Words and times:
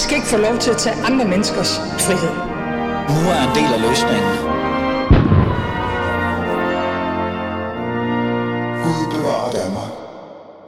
skal 0.00 0.16
ikke 0.16 0.28
få 0.28 0.36
lov 0.36 0.58
til 0.58 0.70
at 0.70 0.76
tage 0.76 0.96
andre 1.08 1.24
menneskers 1.28 1.78
frihed. 1.78 2.34
Nu 3.14 3.20
er 3.34 3.40
en 3.48 3.54
del 3.58 3.70
af 3.76 3.80
løsningen. 3.88 4.32
Gud 8.84 9.02
bevarer 9.14 9.50
Danmark. 9.52 9.92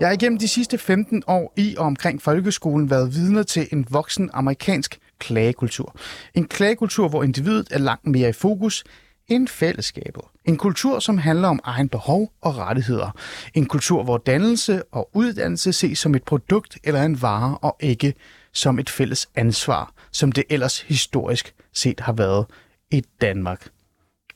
Jeg 0.01 0.09
har 0.09 0.13
igennem 0.13 0.39
de 0.39 0.49
sidste 0.49 0.79
15 0.79 1.23
år 1.27 1.53
i 1.57 1.75
og 1.79 1.87
omkring 1.87 2.23
folkeskolen 2.23 2.91
været 2.91 3.15
vidner 3.15 3.43
til 3.43 3.69
en 3.73 3.87
voksen 3.91 4.31
amerikansk 4.33 4.99
klagekultur. 5.19 5.97
En 6.35 6.49
klagekultur, 6.49 7.09
hvor 7.09 7.23
individet 7.23 7.69
er 7.71 7.79
langt 7.79 8.07
mere 8.07 8.29
i 8.29 8.33
fokus 8.33 8.85
end 9.29 9.49
fællesskabet. 9.49 10.23
En 10.45 10.57
kultur, 10.57 10.99
som 10.99 11.19
handler 11.19 11.49
om 11.49 11.61
egen 11.65 11.89
behov 11.89 12.33
og 12.41 12.57
rettigheder. 12.57 13.11
En 13.55 13.67
kultur, 13.67 14.03
hvor 14.03 14.19
dannelse 14.19 14.83
og 14.93 15.11
uddannelse 15.15 15.73
ses 15.73 15.99
som 15.99 16.15
et 16.15 16.23
produkt 16.23 16.79
eller 16.85 17.03
en 17.03 17.23
vare, 17.23 17.59
og 17.59 17.77
ikke 17.81 18.15
som 18.55 18.79
et 18.79 18.91
fælles 18.91 19.29
ansvar, 19.35 19.93
som 20.13 20.33
det 20.33 20.45
ellers 20.51 20.81
historisk 20.81 21.55
set 21.73 22.01
har 22.01 22.13
været 22.13 22.47
i 22.91 23.05
Danmark. 23.21 23.69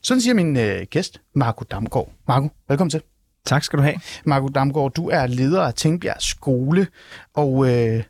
Sådan 0.02 0.20
siger 0.20 0.34
min 0.34 0.56
øh, 0.56 0.86
gæst, 0.90 1.20
Marco 1.34 1.64
Damgaard. 1.70 2.12
Marco, 2.28 2.48
velkommen 2.68 2.90
til. 2.90 3.02
Tak 3.44 3.64
skal 3.64 3.78
du 3.78 3.82
have. 3.82 4.00
Marco 4.24 4.48
Damgaard, 4.48 4.92
du 4.92 5.08
er 5.08 5.26
leder 5.26 5.62
af 5.62 5.74
Tingbjerg 5.74 6.22
Skole, 6.22 6.86
og, 7.34 7.68
øh, 7.68 8.02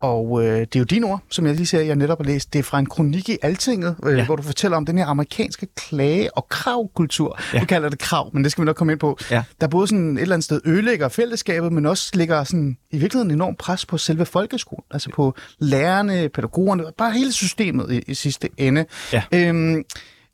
og 0.00 0.44
øh, 0.44 0.60
det 0.60 0.76
er 0.76 0.80
jo 0.80 0.84
din 0.84 1.04
ord, 1.04 1.22
som 1.30 1.46
jeg 1.46 1.54
lige 1.54 1.66
siger, 1.66 1.82
jeg 1.82 1.96
netop 1.96 2.18
har 2.18 2.24
læst. 2.24 2.52
Det 2.52 2.58
er 2.58 2.62
fra 2.62 2.78
en 2.78 2.86
kronik 2.86 3.28
i 3.28 3.38
Altinget, 3.42 3.96
øh, 4.06 4.18
ja. 4.18 4.24
Hvor 4.24 4.36
du 4.36 4.42
fortæller 4.42 4.76
om 4.76 4.86
den 4.86 4.98
her 4.98 5.06
amerikanske 5.06 5.66
klage- 5.76 6.36
og 6.36 6.48
kravkultur. 6.48 7.38
Ja. 7.54 7.60
Du 7.60 7.64
kalder 7.66 7.88
det 7.88 7.98
krav, 7.98 8.30
men 8.32 8.44
det 8.44 8.52
skal 8.52 8.62
vi 8.62 8.66
nok 8.66 8.76
komme 8.76 8.92
ind 8.92 9.00
på. 9.00 9.18
Ja. 9.30 9.42
Der 9.60 9.66
både 9.66 9.88
sådan 9.88 10.16
et 10.16 10.22
eller 10.22 10.34
andet 10.34 10.44
sted 10.44 10.60
ødelægger 10.64 11.08
fællesskabet, 11.08 11.72
men 11.72 11.86
også 11.86 12.10
lægger 12.14 12.44
sådan, 12.44 12.76
i 12.90 12.98
virkeligheden 12.98 13.30
enorm 13.30 13.54
pres 13.54 13.86
på 13.86 13.98
selve 13.98 14.26
folkeskolen. 14.26 14.84
Altså 14.90 15.10
på 15.10 15.34
lærerne, 15.58 16.28
pædagogerne, 16.28 16.84
bare 16.98 17.12
hele 17.12 17.32
systemet 17.32 17.92
i, 17.92 18.02
i 18.06 18.14
sidste 18.14 18.48
ende. 18.56 18.84
Ja. 19.12 19.22
Øhm, 19.32 19.84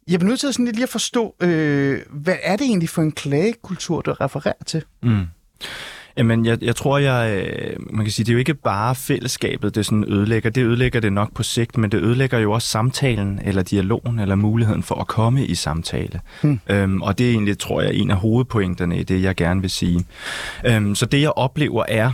jeg 0.09 0.19
bliver 0.19 0.29
nødt 0.29 0.41
til 0.41 0.53
sådan 0.53 0.65
lidt 0.65 0.77
lige 0.77 0.83
at 0.85 0.89
forstå, 0.89 1.35
øh, 1.41 2.01
hvad 2.11 2.37
er 2.43 2.57
det 2.57 2.65
egentlig 2.65 2.89
for 2.89 3.03
en 3.03 3.13
klagekultur, 3.13 4.01
du 4.01 4.13
refererer 4.13 4.65
til? 4.67 4.85
Mm. 5.03 5.27
Jamen, 6.17 6.47
jeg, 6.47 6.63
jeg 6.63 6.77
tror, 6.77 6.99
jeg, 6.99 7.45
øh, 7.49 7.77
man 7.91 8.05
kan 8.05 8.13
sige, 8.13 8.25
det 8.25 8.31
er 8.31 8.35
jo 8.35 8.39
ikke 8.39 8.55
bare 8.55 8.95
fællesskabet, 8.95 9.75
det 9.75 9.87
sådan 9.87 10.05
ødelægger. 10.09 10.51
Det 10.51 10.65
ødelægger 10.65 11.01
det 11.01 11.13
nok 11.13 11.35
på 11.35 11.43
sigt, 11.43 11.79
men 11.79 11.93
det 11.93 11.99
ødelægger 11.99 12.39
jo 12.39 12.53
også 12.53 12.69
samtalen, 12.69 13.41
eller 13.45 13.63
dialogen, 13.63 14.19
eller 14.19 14.35
muligheden 14.35 14.83
for 14.83 14.95
at 14.95 15.07
komme 15.07 15.47
i 15.47 15.55
samtale. 15.55 16.21
Hmm. 16.43 16.61
Øhm, 16.71 17.03
og 17.03 17.19
det 17.19 17.27
er 17.27 17.31
egentlig, 17.31 17.59
tror 17.59 17.83
jeg, 17.83 17.95
en 17.95 18.11
af 18.11 18.17
hovedpointerne 18.17 18.99
i 18.99 19.03
det, 19.03 19.23
jeg 19.23 19.37
gerne 19.37 19.61
vil 19.61 19.71
sige. 19.71 20.05
Øhm, 20.67 20.95
så 20.95 21.07
det, 21.07 21.21
jeg 21.21 21.33
oplever, 21.37 21.85
er, 21.89 22.11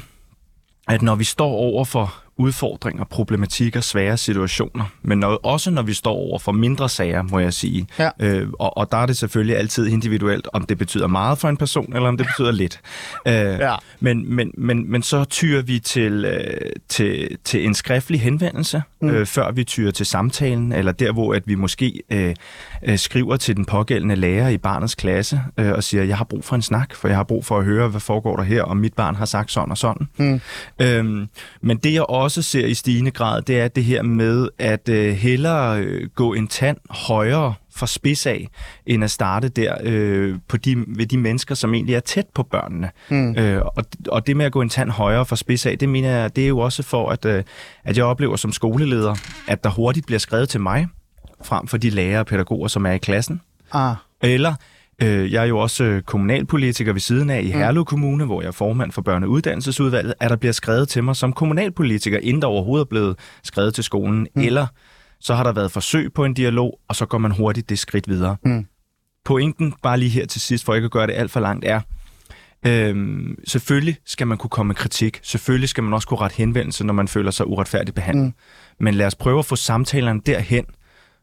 at 0.88 1.02
når 1.02 1.14
vi 1.14 1.24
står 1.24 1.50
over 1.50 1.84
for 1.84 2.14
udfordringer, 2.38 3.04
problematikker, 3.04 3.80
svære 3.80 4.16
situationer, 4.16 4.84
men 5.02 5.18
når, 5.18 5.40
også 5.42 5.70
når 5.70 5.82
vi 5.82 5.94
står 5.94 6.12
over 6.12 6.38
for 6.38 6.52
mindre 6.52 6.88
sager, 6.88 7.22
må 7.22 7.38
jeg 7.38 7.52
sige. 7.52 7.86
Ja. 7.98 8.10
Øh, 8.20 8.48
og, 8.58 8.76
og 8.76 8.92
der 8.92 8.98
er 8.98 9.06
det 9.06 9.16
selvfølgelig 9.16 9.56
altid 9.56 9.86
individuelt, 9.86 10.48
om 10.52 10.64
det 10.64 10.78
betyder 10.78 11.06
meget 11.06 11.38
for 11.38 11.48
en 11.48 11.56
person, 11.56 11.96
eller 11.96 12.08
om 12.08 12.16
det 12.16 12.26
betyder 12.26 12.52
lidt. 12.52 12.80
Øh, 13.26 13.34
Ja. 13.34 13.74
men, 14.00 14.34
men, 14.34 14.50
men, 14.58 14.90
men 14.90 15.02
så 15.02 15.24
tyrer 15.24 15.62
vi 15.62 15.78
til, 15.78 16.24
øh, 16.24 16.70
til, 16.88 17.36
til 17.44 17.64
en 17.64 17.74
skriftlig 17.74 18.20
henvendelse, 18.20 18.82
mm. 19.00 19.08
øh, 19.10 19.26
før 19.26 19.52
vi 19.52 19.64
tyrer 19.64 19.90
til 19.90 20.06
samtalen, 20.06 20.72
eller 20.72 20.92
der, 20.92 21.12
hvor 21.12 21.34
at 21.34 21.42
vi 21.46 21.54
måske 21.54 22.02
øh, 22.10 22.34
øh, 22.84 22.98
skriver 22.98 23.36
til 23.36 23.56
den 23.56 23.64
pågældende 23.64 24.16
lærer 24.16 24.48
i 24.48 24.58
barnets 24.58 24.94
klasse, 24.94 25.40
øh, 25.58 25.72
og 25.72 25.84
siger, 25.84 26.04
jeg 26.04 26.16
har 26.16 26.24
brug 26.24 26.44
for 26.44 26.56
en 26.56 26.62
snak, 26.62 26.94
for 26.94 27.08
jeg 27.08 27.16
har 27.16 27.24
brug 27.24 27.44
for 27.44 27.58
at 27.58 27.64
høre, 27.64 27.88
hvad 27.88 28.00
foregår 28.00 28.36
der 28.36 28.42
her, 28.42 28.62
og 28.62 28.76
mit 28.76 28.94
barn 28.94 29.14
har 29.14 29.24
sagt 29.24 29.50
sådan 29.52 29.70
og 29.70 29.78
sådan. 29.78 30.08
Mm. 30.18 30.40
Øhm, 30.80 31.28
men 31.60 31.76
det, 31.76 31.92
jeg 31.92 32.02
også 32.02 32.27
ser 32.28 32.66
i 32.66 32.74
stigende 32.74 33.10
grad, 33.10 33.42
det 33.42 33.60
er 33.60 33.68
det 33.68 33.84
her 33.84 34.02
med 34.02 34.48
at 34.58 34.88
øh, 34.88 35.14
hellere 35.14 35.80
øh, 35.80 36.08
gå 36.14 36.34
en 36.34 36.48
tand 36.48 36.76
højere 36.90 37.54
fra 37.74 37.86
spids 37.86 38.26
af, 38.26 38.48
end 38.86 39.04
at 39.04 39.10
starte 39.10 39.48
der 39.48 39.76
øh, 39.82 40.38
på 40.48 40.56
de, 40.56 40.84
ved 40.86 41.06
de 41.06 41.18
mennesker, 41.18 41.54
som 41.54 41.74
egentlig 41.74 41.94
er 41.94 42.00
tæt 42.00 42.26
på 42.34 42.42
børnene. 42.42 42.90
Mm. 43.08 43.36
Øh, 43.36 43.62
og, 43.76 43.84
og 44.08 44.26
det 44.26 44.36
med 44.36 44.46
at 44.46 44.52
gå 44.52 44.62
en 44.62 44.68
tand 44.68 44.90
højere 44.90 45.26
fra 45.26 45.36
spids 45.36 45.66
af, 45.66 45.78
det 45.78 45.88
mener 45.88 46.10
jeg, 46.10 46.36
det 46.36 46.44
er 46.44 46.48
jo 46.48 46.58
også 46.58 46.82
for, 46.82 47.10
at, 47.10 47.24
øh, 47.24 47.42
at 47.84 47.96
jeg 47.96 48.04
oplever 48.04 48.36
som 48.36 48.52
skoleleder, 48.52 49.14
at 49.46 49.64
der 49.64 49.70
hurtigt 49.70 50.06
bliver 50.06 50.18
skrevet 50.18 50.48
til 50.48 50.60
mig, 50.60 50.86
frem 51.44 51.66
for 51.66 51.76
de 51.76 51.90
lærere 51.90 52.20
og 52.20 52.26
pædagoger, 52.26 52.68
som 52.68 52.86
er 52.86 52.92
i 52.92 52.98
klassen. 52.98 53.40
Ah. 53.72 53.94
Eller, 54.22 54.54
øh, 55.02 55.32
jeg 55.32 55.42
er 55.42 55.46
jo 55.46 55.58
også 55.58 55.84
øh, 55.84 56.02
kommunalpolitiker 56.02 56.92
ved 56.92 57.00
siden 57.00 57.30
af 57.30 57.42
i 57.42 57.46
Herlev 57.46 57.84
Kommune, 57.84 58.24
hvor 58.24 58.40
jeg 58.40 58.48
er 58.48 58.52
formand 58.52 58.92
for 58.92 59.02
børneuddannelsesudvalget, 59.02 60.14
at 60.20 60.30
der 60.30 60.36
bliver 60.36 60.52
skrevet 60.52 60.88
til 60.88 61.04
mig 61.04 61.16
som 61.16 61.32
kommunalpolitiker, 61.32 62.18
inden 62.18 62.42
der 62.42 62.48
overhovedet 62.48 62.84
er 62.84 62.88
blevet 62.88 63.18
skrevet 63.42 63.74
til 63.74 63.84
skolen. 63.84 64.26
Mm. 64.34 64.42
Eller 64.42 64.66
så 65.20 65.34
har 65.34 65.44
der 65.44 65.52
været 65.52 65.70
forsøg 65.72 66.12
på 66.12 66.24
en 66.24 66.34
dialog, 66.34 66.78
og 66.88 66.96
så 66.96 67.06
går 67.06 67.18
man 67.18 67.30
hurtigt 67.30 67.68
det 67.68 67.78
skridt 67.78 68.08
videre. 68.08 68.36
Mm. 68.44 68.66
Pointen, 69.24 69.74
bare 69.82 69.98
lige 69.98 70.10
her 70.10 70.26
til 70.26 70.40
sidst, 70.40 70.64
for 70.64 70.74
ikke 70.74 70.84
at 70.84 70.90
gøre 70.90 71.06
det 71.06 71.12
alt 71.12 71.30
for 71.30 71.40
langt, 71.40 71.64
er, 71.64 71.80
Øhm, 72.66 73.38
selvfølgelig 73.46 73.96
skal 74.06 74.26
man 74.26 74.38
kunne 74.38 74.50
komme 74.50 74.68
med 74.68 74.76
kritik. 74.76 75.20
Selvfølgelig 75.22 75.68
skal 75.68 75.84
man 75.84 75.92
også 75.92 76.08
kunne 76.08 76.20
rette 76.20 76.36
henvendelse, 76.36 76.86
når 76.86 76.94
man 76.94 77.08
føler 77.08 77.30
sig 77.30 77.46
uretfærdigt 77.46 77.94
behandlet. 77.94 78.24
Mm. 78.24 78.84
Men 78.84 78.94
lad 78.94 79.06
os 79.06 79.14
prøve 79.14 79.38
at 79.38 79.44
få 79.44 79.56
samtalerne 79.56 80.20
derhen, 80.26 80.64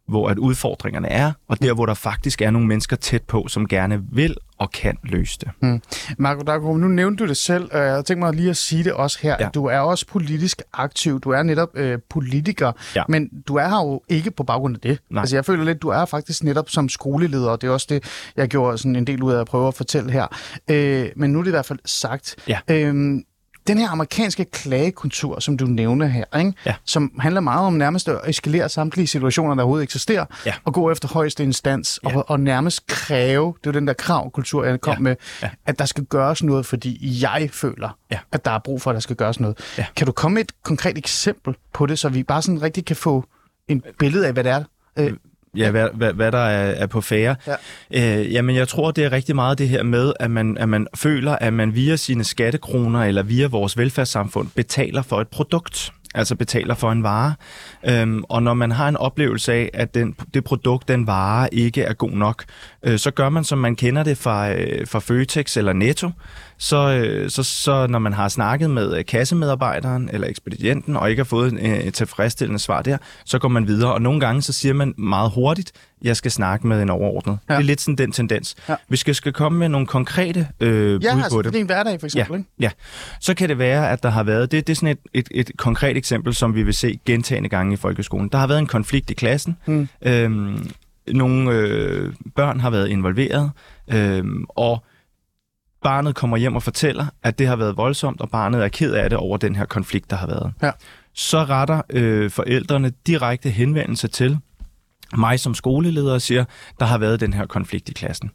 hvor 0.08 0.30
at 0.30 0.38
udfordringerne 0.40 1.08
er, 1.10 1.32
og 1.48 1.62
der, 1.62 1.74
hvor 1.74 1.86
der 1.86 1.94
faktisk 1.94 2.42
er 2.42 2.52
nogle 2.52 2.68
mennesker 2.68 2.96
tæt 2.96 3.24
på, 3.24 3.46
som 3.48 3.68
gerne 3.68 4.02
vil 4.12 4.36
og 4.58 4.72
kan 4.72 4.98
løse 5.04 5.40
det. 5.40 5.50
Mm. 5.62 5.82
Marco 6.18 6.42
Daggaard, 6.42 6.78
nu 6.78 6.88
nævnte 6.88 7.24
du 7.24 7.28
det 7.30 7.38
selv, 7.38 7.70
og 7.72 7.80
jeg 7.80 8.06
tænker 8.06 8.26
mig 8.26 8.34
lige 8.36 8.50
at 8.50 8.58
sige 8.58 8.84
det 8.84 8.94
også 8.94 9.20
her. 9.22 9.36
Ja. 9.40 9.50
Du 9.54 9.66
er 9.66 9.80
også 9.80 10.08
politisk 10.08 10.62
aktiv. 10.74 11.20
Du 11.20 11.30
er 11.30 11.44
netop 11.44 11.70
øh, 11.74 12.00
politiker, 12.10 12.72
Ja. 12.96 13.04
men 13.10 13.30
du 13.48 13.56
er 13.56 13.68
her 13.68 13.86
jo 13.86 14.02
ikke 14.10 14.32
på 14.32 14.44
baggrund 14.44 14.76
af 14.76 14.82
det. 14.82 15.00
Nej. 15.10 15.22
Altså, 15.22 15.36
jeg 15.36 15.46
føler 15.46 15.64
lidt, 15.64 15.82
du 15.82 15.88
er 15.90 16.06
faktisk 16.06 16.44
netop 16.44 16.70
som 16.70 16.90
skoleleder, 16.90 17.50
og 17.50 17.62
det 17.62 17.68
er 17.68 17.72
også 17.72 17.88
det, 17.90 18.04
jeg 18.36 18.48
gjorde 18.48 18.78
sådan 18.78 18.96
en 18.96 19.08
del 19.08 19.24
ud 19.24 19.34
af 19.34 19.40
at 19.40 19.48
prøve 19.48 19.68
at 19.68 19.74
fortælle 19.74 20.12
her. 20.12 20.28
Øh, 20.70 21.08
men 21.16 21.32
nu 21.32 21.40
er 21.40 21.44
det 21.44 21.50
i 21.50 21.52
hvert 21.52 21.66
fald 21.66 21.80
sagt. 21.86 22.36
Ja. 22.48 22.60
Øhm, 22.70 23.24
den 23.68 23.78
her 23.78 23.90
amerikanske 23.90 24.46
klagekultur, 24.46 25.40
som 25.40 25.58
du 25.58 25.66
nævner 25.66 26.06
her, 26.08 26.38
ikke? 26.40 26.54
Ja. 26.66 26.76
som 26.86 27.12
handler 27.20 27.42
meget 27.42 27.68
om 27.68 27.74
nærmest 27.74 28.10
at 28.10 28.20
eskalere 28.28 28.70
samtlige 28.70 29.08
situationer, 29.08 29.56
der 29.56 29.62
overhovedet 29.64 29.84
eksisterer, 29.84 30.26
Ja. 30.46 30.54
og 30.64 30.74
gå 30.74 30.92
efter 30.92 31.08
højeste 31.08 31.44
instans, 31.44 32.00
Ja. 32.04 32.16
og, 32.18 32.30
og 32.30 32.40
nærmest 32.40 32.88
kræve, 32.88 33.54
det 33.60 33.68
er 33.68 33.72
jo 33.74 33.80
den 33.80 33.88
der 33.88 33.94
kravkultur, 33.94 34.66
jeg 34.66 34.82
kom 34.82 34.94
Ja. 34.94 35.00
med, 35.00 35.16
Ja. 35.42 35.50
at 35.66 35.80
der 35.80 35.86
skal 35.86 36.04
gøres 36.06 36.44
noget, 36.44 36.66
fordi 36.66 37.18
jeg 37.22 37.50
føler, 37.54 37.98
Ja. 38.12 38.20
at 38.32 38.46
der 38.46 38.52
er 38.52 38.60
brug 38.60 38.82
for, 38.82 38.90
at 38.92 38.94
der 38.94 39.00
skal 39.00 39.16
gøres 39.16 39.40
noget. 39.40 39.58
Ja. 39.78 39.86
Kan 39.96 40.06
du 40.08 40.12
komme 40.14 40.36
med 40.36 40.42
et 40.44 40.52
konkret 40.64 40.98
eksempel 40.98 41.56
på 41.74 41.86
det, 41.86 42.00
så 42.00 42.10
vi 42.10 42.24
bare 42.24 42.42
sådan 42.42 42.62
rigtig 42.62 42.86
kan 42.86 42.96
få 42.96 43.26
en 43.68 43.84
billede 44.00 44.28
af, 44.28 44.34
hvad 44.34 44.44
det 44.44 44.52
er? 44.52 44.64
Øh, 45.00 45.14
Ja, 45.58 45.72
hvad, 45.72 45.88
hvad, 45.94 46.14
hvad 46.14 46.32
der 46.32 46.38
er, 46.38 46.72
er 46.72 46.88
på 46.88 47.02
færre. 47.02 47.36
Ja. 47.92 48.20
Øh, 48.20 48.34
jamen, 48.34 48.56
jeg 48.56 48.68
tror, 48.68 48.92
det 48.92 49.04
er 49.04 49.12
rigtig 49.12 49.36
meget 49.36 49.58
det 49.58 49.70
her 49.70 49.84
med, 49.84 50.14
at 50.20 50.32
man, 50.32 50.58
at 50.58 50.70
man 50.70 50.88
føler, 50.96 51.32
at 51.32 51.54
man 51.54 51.76
via 51.76 51.96
sine 51.96 52.24
skattekroner 52.24 53.04
eller 53.04 53.24
via 53.24 53.48
vores 53.48 53.78
velfærdssamfund 53.78 54.48
betaler 54.56 55.02
for 55.02 55.22
et 55.22 55.28
produkt. 55.28 55.92
Altså 56.16 56.36
betaler 56.36 56.76
for 56.76 56.92
en 56.92 57.04
vare. 57.04 57.34
Øhm, 57.88 58.24
og 58.30 58.44
når 58.44 58.54
man 58.54 58.72
har 58.72 58.90
en 58.90 58.98
oplevelse 58.98 59.54
af, 59.54 59.70
at 59.74 59.96
den, 59.96 60.16
det 60.34 60.44
produkt, 60.44 60.88
den 60.88 61.08
vare, 61.08 61.54
ikke 61.54 61.82
er 61.82 61.94
god 61.94 62.12
nok, 62.12 62.44
øh, 62.84 63.00
så 63.00 63.12
gør 63.12 63.30
man, 63.30 63.44
som 63.44 63.58
man 63.58 63.76
kender 63.76 64.04
det 64.04 64.18
fra, 64.18 64.52
øh, 64.52 64.88
fra 64.88 65.00
Føtex 65.00 65.58
eller 65.58 65.74
Netto. 65.74 66.10
Så, 66.58 66.90
øh, 66.90 67.30
så, 67.30 67.44
så 67.44 67.88
når 67.88 68.00
man 68.00 68.14
har 68.14 68.28
snakket 68.28 68.70
med 68.70 68.98
øh, 68.98 69.06
kassemedarbejderen 69.06 70.10
eller 70.14 70.28
ekspedienten, 70.28 70.96
og 70.96 71.10
ikke 71.10 71.20
har 71.20 71.26
fået 71.26 71.54
øh, 71.54 71.78
et 71.78 71.94
tilfredsstillende 71.94 72.60
svar 72.60 72.82
der, 72.82 72.98
så 73.26 73.40
går 73.40 73.48
man 73.48 73.68
videre. 73.68 73.94
Og 73.94 74.02
nogle 74.02 74.20
gange, 74.20 74.42
så 74.42 74.54
siger 74.54 74.74
man 74.74 74.94
meget 74.98 75.32
hurtigt, 75.32 75.72
jeg 76.02 76.18
skal 76.18 76.32
snakke 76.32 76.68
med 76.68 76.82
en 76.82 76.90
overordnet. 76.90 77.38
Ja. 77.50 77.54
Ja. 77.54 77.58
Det 77.58 77.64
er 77.64 77.68
lidt 77.68 77.82
sådan 77.82 77.96
den 77.96 78.12
tendens. 78.12 78.56
Ja. 78.68 78.74
Ja. 78.74 78.78
Hvis 78.88 79.08
jeg 79.08 79.16
skal 79.16 79.34
komme 79.34 79.60
med 79.60 79.70
nogle 79.70 79.88
konkrete 79.88 80.48
øh, 80.60 81.04
ja, 81.04 81.14
bud 81.14 81.22
altså 81.22 81.36
på 81.36 81.42
det 81.42 81.56
er 81.56 81.60
en 81.60 81.66
hverdag, 81.66 82.00
for 82.00 82.08
eksempel. 82.08 82.34
Ja, 82.34 82.38
Ikke? 82.38 82.50
ja. 82.60 82.70
Så 83.20 83.34
kan 83.34 83.50
det 83.50 83.58
være, 83.58 83.90
at 83.92 84.04
der 84.04 84.10
har 84.10 84.24
været, 84.24 84.52
det, 84.52 84.68
det 84.68 84.74
er 84.74 84.76
sådan 84.76 84.90
et, 84.90 85.00
et, 85.14 85.28
et 85.32 85.52
konkret 85.58 85.98
eksempel, 85.98 86.34
som 86.34 86.56
vi 86.56 86.64
vil 86.64 86.74
se 86.74 87.00
gentagende 87.06 87.50
gange 87.50 87.74
i 87.74 87.78
folkeskolen. 87.78 88.30
Der 88.30 88.38
har 88.38 88.48
været 88.48 88.60
en 88.60 88.68
konflikt 88.68 89.10
i 89.10 89.14
klassen. 89.14 89.58
Mm. 89.66 89.88
Øhm, 90.02 90.72
nogle 91.08 91.52
øh, 91.52 92.14
børn 92.36 92.60
har 92.60 92.70
været 92.70 92.88
involveret, 92.88 93.52
øhm, 93.88 94.46
og 94.50 94.84
barnet 95.86 96.16
kommer 96.16 96.38
hjem 96.38 96.56
og 96.56 96.64
fortæller, 96.64 97.06
at 97.24 97.40
det 97.40 97.48
har 97.48 97.56
været 97.56 97.78
voldsomt, 97.78 98.22
og 98.22 98.30
barnet 98.30 98.64
er 98.64 98.68
ked 98.68 98.94
af 98.94 99.10
det 99.10 99.20
over 99.20 99.38
den 99.38 99.56
her 99.56 99.66
konflikt, 99.66 100.10
der 100.10 100.16
har 100.16 100.28
været. 100.28 100.54
Ja. 100.64 100.72
Så 101.14 101.44
retter 101.44 101.82
øh, 101.90 102.32
forældrene 102.32 102.92
direkte 103.08 103.50
henvendelse 103.50 104.08
til 104.08 104.38
mig 105.18 105.40
som 105.40 105.54
skoleleder 105.54 106.14
og 106.14 106.22
siger, 106.22 106.46
der 106.80 106.86
har 106.86 106.98
været 106.98 107.20
den 107.20 107.34
her 107.34 107.46
konflikt 107.46 107.90
i 107.90 107.94
klassen. 107.94 108.32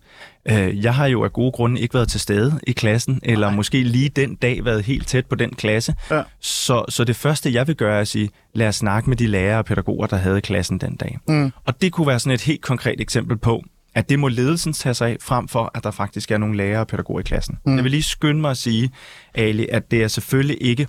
Øh, 0.51 0.85
jeg 0.85 0.95
har 0.95 1.07
jo 1.07 1.25
af 1.25 1.33
gode 1.33 1.53
grunde 1.53 1.81
ikke 1.81 1.95
været 1.95 2.09
til 2.09 2.21
stede 2.21 2.61
i 2.67 2.73
klassen, 2.73 3.21
eller 3.23 3.47
Nej. 3.47 3.57
måske 3.57 3.83
lige 3.83 4.09
den 4.09 4.35
dag 4.35 4.65
været 4.65 4.85
helt 4.85 5.07
tæt 5.07 5.27
på 5.27 5.35
den 5.35 5.51
klasse. 5.51 5.95
Ja. 6.11 6.23
Så, 6.41 6.85
så 6.89 7.05
det 7.05 7.17
første, 7.17 7.53
jeg 7.53 7.67
vil 7.67 7.77
gøre, 7.77 7.97
er 7.97 8.01
at 8.01 8.09
sige, 8.09 8.31
lad 8.55 8.69
os 8.69 8.77
snakke 8.77 9.09
med 9.11 9.17
de 9.17 9.27
lærere 9.27 9.59
og 9.59 9.65
pædagoger, 9.65 10.07
der 10.07 10.17
havde 10.17 10.41
klassen 10.41 10.79
den 10.79 10.97
dag. 10.97 11.19
Mm. 11.29 11.53
Og 11.67 11.83
det 11.83 11.93
kunne 11.93 12.07
være 12.07 12.19
sådan 12.19 12.35
et 12.35 12.43
helt 12.43 12.63
konkret 12.63 13.01
eksempel 13.01 13.37
på, 13.37 13.63
at 13.95 14.09
det 14.09 14.19
må 14.19 14.29
ledelsen 14.29 14.73
tage 14.73 14.95
sig 14.95 15.09
af, 15.09 15.17
frem 15.21 15.49
for 15.49 15.71
at 15.75 15.85
der 15.85 15.91
faktisk 15.91 16.31
er 16.31 16.39
nogle 16.39 16.57
lærere 16.57 16.81
og 16.81 16.87
pædagoger 16.87 17.21
i 17.21 17.23
klassen. 17.23 17.59
Mm. 17.65 17.71
Mm. 17.71 17.77
Jeg 17.77 17.85
vil 17.85 17.91
lige 17.91 18.03
skynde 18.03 18.41
mig 18.41 18.51
at 18.51 18.57
sige, 18.57 18.91
Ali, 19.35 19.67
at 19.73 19.91
det 19.91 20.03
er 20.03 20.09
selvfølgelig 20.09 20.59
ikke 20.61 20.87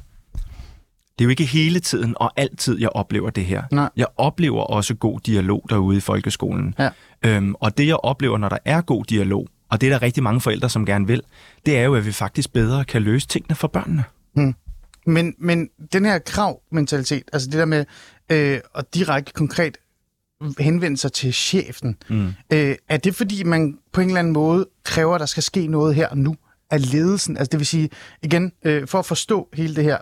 det 1.12 1.26
er 1.26 1.28
jo 1.28 1.30
ikke 1.30 1.46
hele 1.46 1.80
tiden 1.80 2.14
og 2.18 2.32
altid, 2.36 2.80
jeg 2.80 2.90
oplever 2.90 3.30
det 3.30 3.46
her. 3.46 3.64
Nej. 3.72 3.90
Jeg 3.98 4.08
oplever 4.18 4.62
også 4.62 4.96
god 4.96 5.20
dialog 5.20 5.66
derude 5.70 5.98
i 5.98 6.00
folkeskolen. 6.00 6.76
Ja. 6.80 6.90
Øhm, 7.26 7.56
og 7.56 7.78
det, 7.78 7.88
jeg 7.88 7.96
oplever, 7.96 8.38
når 8.38 8.50
der 8.50 8.58
er 8.66 8.82
god 8.82 9.06
dialog, 9.06 9.48
og 9.70 9.82
det 9.82 9.88
er 9.88 9.92
der 9.92 10.02
rigtig 10.02 10.24
mange 10.24 10.42
forældre, 10.42 10.70
som 10.70 10.86
gerne 10.86 11.08
vil, 11.08 11.22
det 11.66 11.78
er 11.78 11.84
jo, 11.84 11.96
at 11.96 12.06
vi 12.06 12.12
faktisk 12.12 12.54
bedre 12.54 12.86
kan 12.86 13.02
løse 13.02 13.28
tingene 13.28 13.56
for 13.56 13.68
børnene. 13.68 14.04
Men, 15.06 15.36
men 15.40 15.70
den 15.94 16.06
her 16.06 16.20
kravmentalitet, 16.20 17.24
altså 17.34 17.50
det 17.50 17.60
der 17.60 17.66
med 17.66 17.86
øh, 18.32 18.60
at 18.76 18.96
direkte 18.96 19.34
konkret 19.34 19.78
henvende 20.60 20.98
sig 20.98 21.14
til 21.14 21.34
chefen, 21.34 21.98
Mm. 22.10 22.28
øh, 22.54 22.76
er 22.90 22.98
det 22.98 23.16
fordi, 23.16 23.44
man 23.44 23.78
på 23.94 24.02
en 24.02 24.08
eller 24.08 24.20
anden 24.20 24.34
måde 24.34 24.68
kræver, 24.86 25.16
at 25.16 25.20
der 25.20 25.26
skal 25.26 25.44
ske 25.44 25.68
noget 25.68 25.96
her 25.96 26.08
og 26.08 26.18
nu 26.18 26.36
af 26.72 26.92
ledelsen? 26.92 27.38
Altså 27.38 27.50
det 27.52 27.60
vil 27.60 27.68
sige, 27.68 27.90
igen, 28.22 28.52
øh, 28.64 28.88
for 28.88 29.00
at 29.00 29.06
forstå 29.06 29.48
hele 29.54 29.76
det 29.76 29.84
her, 29.84 29.98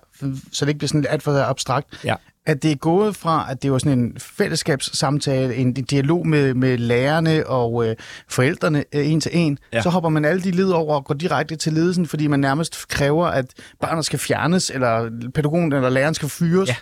så 0.51 0.65
det 0.65 0.69
ikke 0.69 0.77
bliver 0.77 0.87
sådan 0.87 1.05
alt 1.09 1.23
for 1.23 1.43
abstrakt, 1.43 1.87
Ja. 2.05 2.15
at 2.45 2.63
det 2.63 2.71
er 2.71 2.75
gået 2.75 3.15
fra, 3.15 3.47
at 3.51 3.63
det 3.63 3.71
var 3.71 3.77
sådan 3.77 3.99
en 3.99 4.17
fællesskabssamtale, 4.19 5.55
en 5.55 5.73
dialog 5.73 6.27
med, 6.27 6.53
med 6.53 6.77
lærerne 6.77 7.47
og 7.47 7.87
øh, 7.87 7.95
forældrene 8.29 8.83
øh, 8.93 9.07
en 9.11 9.21
til 9.21 9.31
en, 9.33 9.57
ja. 9.73 9.81
Så 9.81 9.89
hopper 9.89 10.09
man 10.09 10.25
alle 10.25 10.41
de 10.43 10.51
led 10.51 10.69
over 10.69 10.95
og 10.95 11.05
går 11.05 11.13
direkte 11.13 11.55
til 11.55 11.73
ledelsen, 11.73 12.05
fordi 12.07 12.27
man 12.27 12.39
nærmest 12.39 12.87
kræver, 12.87 13.27
at 13.27 13.45
børnene 13.81 14.03
skal 14.03 14.19
fjernes, 14.19 14.69
eller 14.69 15.09
pædagogen 15.35 15.73
eller 15.73 15.89
læreren 15.89 16.13
skal 16.13 16.29
fyres. 16.29 16.69
Ja. 16.69 16.75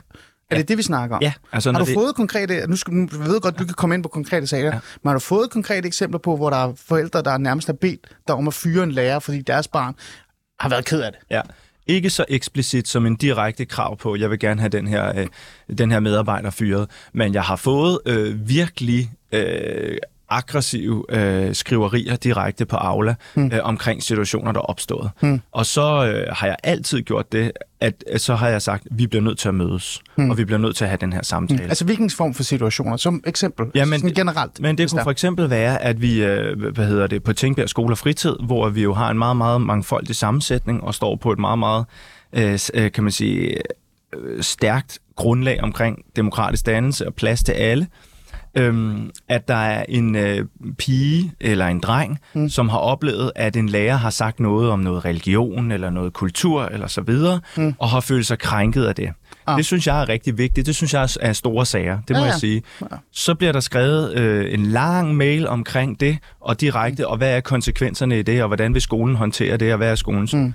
Er 0.50 0.58
det 0.58 0.68
det, 0.68 0.78
vi 0.78 0.84
snakker 0.84 1.16
om? 1.16 1.22
Ja, 1.22 1.34
altså 1.52 1.72
Har 1.72 1.80
du 1.80 1.86
det, 1.86 1.94
fået 1.94 2.16
konkrete, 2.16 2.68
nu 2.68 2.76
skal 2.76 2.94
nu 2.94 3.10
jeg 3.12 3.20
ved 3.20 3.42
godt, 3.42 3.60
du 3.60 3.66
kan 3.66 3.74
komme 3.74 3.96
ind 3.96 4.04
på 4.04 4.10
konkrete 4.10 4.48
sager, 4.48 4.66
ja. 4.66 4.74
Ja. 4.74 4.80
men 5.04 5.10
har 5.10 5.14
du 5.14 5.20
fået 5.20 5.50
konkrete 5.50 5.88
eksempler 5.88 6.20
på, 6.20 6.36
hvor 6.36 6.50
der 6.50 6.58
er 6.58 6.74
forældre, 6.76 7.22
der 7.22 7.38
nærmest 7.38 7.68
har 7.68 7.74
bedt 7.74 8.08
dig 8.28 8.36
om 8.36 8.48
at 8.48 8.54
fyre 8.54 8.84
en 8.84 8.92
lærer, 8.92 9.20
fordi 9.20 9.42
deres 9.42 9.68
barn 9.68 9.96
har 10.60 10.70
været 10.70 10.86
ked 10.86 11.02
af 11.02 11.12
det? 11.12 11.20
Ja. 11.32 11.42
Ikke 11.88 12.10
så 12.10 12.26
eksplicit 12.30 12.88
som 12.88 13.06
en 13.06 13.16
direkte 13.16 13.66
krav 13.66 13.98
på, 13.98 14.16
jeg 14.16 14.30
vil 14.30 14.40
gerne 14.40 14.60
have 14.62 14.70
den 14.70 14.88
her, 14.88 15.20
øh, 15.20 15.28
den 15.78 15.92
her 15.92 16.00
medarbejder 16.00 16.50
fyret, 16.50 16.90
men 17.14 17.34
jeg 17.34 17.44
har 17.44 17.56
fået 17.56 18.00
øh, 18.06 18.50
virkelig 18.50 19.12
øh, 19.32 19.98
aggressive 20.29 21.06
øh, 21.09 21.56
skriverier 21.56 22.15
direkte 22.15 22.65
på 22.65 22.75
Aula 22.75 23.15
hmm. 23.33 23.51
øh, 23.53 23.59
omkring 23.63 24.03
situationer, 24.03 24.51
der 24.51 24.59
er 24.59 24.63
opstået. 24.63 25.09
Hmm. 25.19 25.41
Og 25.51 25.65
så 25.65 26.06
øh, 26.06 26.35
har 26.35 26.47
jeg 26.47 26.56
altid 26.63 27.01
gjort 27.01 27.31
det, 27.31 27.51
at 27.81 28.03
så 28.18 28.35
har 28.35 28.50
jeg 28.50 28.62
sagt, 28.62 28.88
vi 28.91 29.07
bliver 29.07 29.24
nødt 29.24 29.39
til 29.39 29.47
at 29.47 29.56
mødes, 29.56 30.01
hmm. 30.15 30.29
og 30.29 30.38
vi 30.38 30.45
bliver 30.45 30.59
nødt 30.59 30.75
til 30.75 30.83
at 30.83 30.89
have 30.89 30.97
den 31.01 31.13
her 31.13 31.24
samtale. 31.24 31.63
Altså 31.63 31.85
hvilken 31.85 32.09
form 32.09 32.33
for 32.33 32.44
situationer, 32.44 32.97
som 32.97 33.24
eksempel, 33.25 33.65
Ja, 33.75 33.85
men 33.85 34.00
sådan 34.00 34.15
generelt? 34.15 34.59
Men 34.59 34.77
det 34.77 34.91
kunne 34.91 35.03
for 35.03 35.12
eksempel 35.12 35.50
være, 35.50 35.81
at 35.81 36.01
vi 36.01 36.24
øh, 36.24 36.71
hvad 36.74 36.85
hedder 36.85 37.07
det, 37.07 37.24
på 37.24 37.33
Tingbjerg 37.33 37.69
Skole 37.69 37.94
og 37.94 37.97
Fritid, 37.97 38.35
hvor 38.45 38.69
vi 38.69 38.83
jo 38.83 38.94
har 38.94 39.09
en 39.12 39.18
meget, 39.18 39.38
meget 39.38 39.62
mangfoldig 39.62 40.15
sammensætning 40.15 40.83
og 40.83 40.95
står 40.95 41.15
på 41.15 41.31
et 41.31 41.39
meget, 41.39 41.59
meget, 41.59 41.85
øh, 42.33 42.59
øh, 42.74 42.91
kan 42.91 43.03
man 43.03 43.12
sige, 43.12 43.57
øh, 44.15 44.44
stærkt 44.44 45.00
grundlag 45.15 45.63
omkring 45.63 46.06
demokratisk 46.15 46.65
dannelse 46.65 47.07
og 47.07 47.13
plads 47.13 47.44
til 47.44 47.51
alle. 47.51 47.88
Øhm, 48.56 49.12
at 49.30 49.48
der 49.48 49.56
er 49.56 49.86
en 49.90 50.16
øh, 50.16 50.46
pige 50.78 51.32
eller 51.40 51.68
en 51.68 51.80
dreng, 51.80 52.20
mm. 52.34 52.50
som 52.50 52.70
har 52.70 52.78
oplevet, 52.78 53.32
at 53.36 53.56
en 53.56 53.70
lærer 53.70 53.96
har 53.96 54.10
sagt 54.10 54.40
noget 54.40 54.70
om 54.70 54.80
noget 54.80 55.06
religion 55.06 55.72
eller 55.72 55.90
noget 55.90 56.14
kultur 56.14 56.64
eller 56.66 56.88
så 56.88 57.02
videre, 57.02 57.40
mm. 57.58 57.74
og 57.80 57.90
har 57.90 58.00
følt 58.00 58.26
sig 58.26 58.40
krænket 58.40 58.84
af 58.86 58.96
det. 58.96 59.10
Ah. 59.48 59.58
Det 59.58 59.66
synes 59.66 59.88
jeg 59.88 60.02
er 60.02 60.10
rigtig 60.10 60.38
vigtigt. 60.38 60.68
Det 60.68 60.76
synes 60.76 60.94
jeg 60.94 61.10
er- 61.22 61.34
store 61.34 61.66
sager. 61.66 62.00
Det 62.08 62.10
må 62.10 62.18
Ja, 62.18 62.20
ja, 62.26 62.26
jeg 62.32 62.40
sige. 62.40 62.64
Så 63.12 63.36
bliver 63.36 63.52
der 63.52 63.60
skrevet 63.60 64.14
øh, 64.18 64.54
en 64.54 64.66
lang 64.66 65.16
mail 65.16 65.48
omkring 65.48 66.00
det, 66.00 66.18
og 66.42 66.62
direkte, 66.62 67.08
og 67.08 67.18
hvad 67.18 67.36
er 67.38 67.40
konsekvenserne 67.42 68.20
i 68.20 68.22
det, 68.22 68.42
og 68.42 68.48
hvordan 68.48 68.74
vil 68.74 68.82
skolen 68.82 69.16
håndtere 69.16 69.58
det, 69.58 69.72
og 69.72 69.78
hvad 69.78 69.92
er 69.92 69.96
skolens... 69.96 70.34
Mm. 70.34 70.54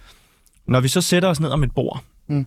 Når 0.67 0.81
vi 0.81 0.89
så 0.89 1.01
sætter 1.01 1.29
os 1.29 1.41
ned 1.41 1.49
om 1.51 1.63
et 1.63 1.73
bord, 1.75 2.03
Mm. 2.29 2.47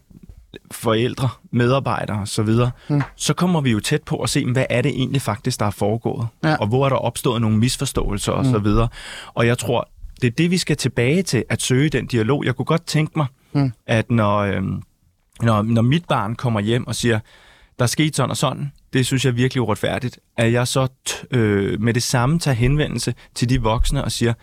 Forældre, 0.72 1.30
medarbejdere 1.52 2.19
osv., 2.19 2.50
mm. 2.90 3.02
så 3.16 3.34
kommer 3.34 3.62
vi 3.62 3.72
jo 3.72 3.80
tæt 3.80 4.04
på 4.04 4.16
at 4.18 4.30
se, 4.30 4.46
hvad 4.46 4.66
er 4.69 4.81
det 4.81 4.92
egentlig 4.92 5.22
faktisk, 5.22 5.60
der 5.60 5.66
er 5.66 5.72
foregået, 5.72 6.28
Ja. 6.44 6.56
og 6.56 6.68
hvor 6.68 6.86
er 6.86 6.90
der 6.90 6.96
opstået 6.96 7.42
nogle 7.42 7.57
misforståelser 7.57 8.31
osv. 8.31 8.57
Mm. 8.57 8.63
videre. 8.63 8.88
Og 9.34 9.48
jeg 9.48 9.57
tror, 9.57 9.90
det 10.22 10.28
er 10.28 10.31
det, 10.31 10.52
vi 10.52 10.57
skal 10.57 10.78
tilbage 10.78 11.24
til, 11.24 11.44
at 11.50 11.62
søge 11.62 11.90
den 11.90 12.07
dialog. 12.07 12.46
Jeg 12.46 12.56
kunne 12.56 12.66
godt 12.66 12.86
tænke 12.86 13.13
mig, 13.16 13.25
mm. 13.54 13.72
at 13.88 14.12
når, 14.12 14.38
øhm, 14.38 14.81
når, 15.42 15.62
når 15.62 15.81
mit 15.81 16.06
barn 16.06 16.36
kommer 16.36 16.60
hjem 16.60 16.88
og 16.88 16.96
siger, 16.96 17.19
der 17.80 17.84
er 17.84 17.88
sket 17.88 18.16
sådan 18.16 18.30
og 18.30 18.38
sådan, 18.38 18.72
det 18.94 19.06
synes 19.06 19.25
jeg 19.25 19.31
er 19.31 19.36
virkelig 19.36 19.62
uretfærdigt, 19.62 20.19
at 20.38 20.51
jeg 20.54 20.68
så 20.68 20.88
øh, 21.31 21.81
med 21.81 21.94
det 21.94 22.04
samme 22.04 22.40
tager 22.40 22.56
henvendelse 22.56 23.13
til 23.36 23.50
de 23.50 23.62
voksne 23.62 24.04
og 24.04 24.12
siger, 24.12 24.34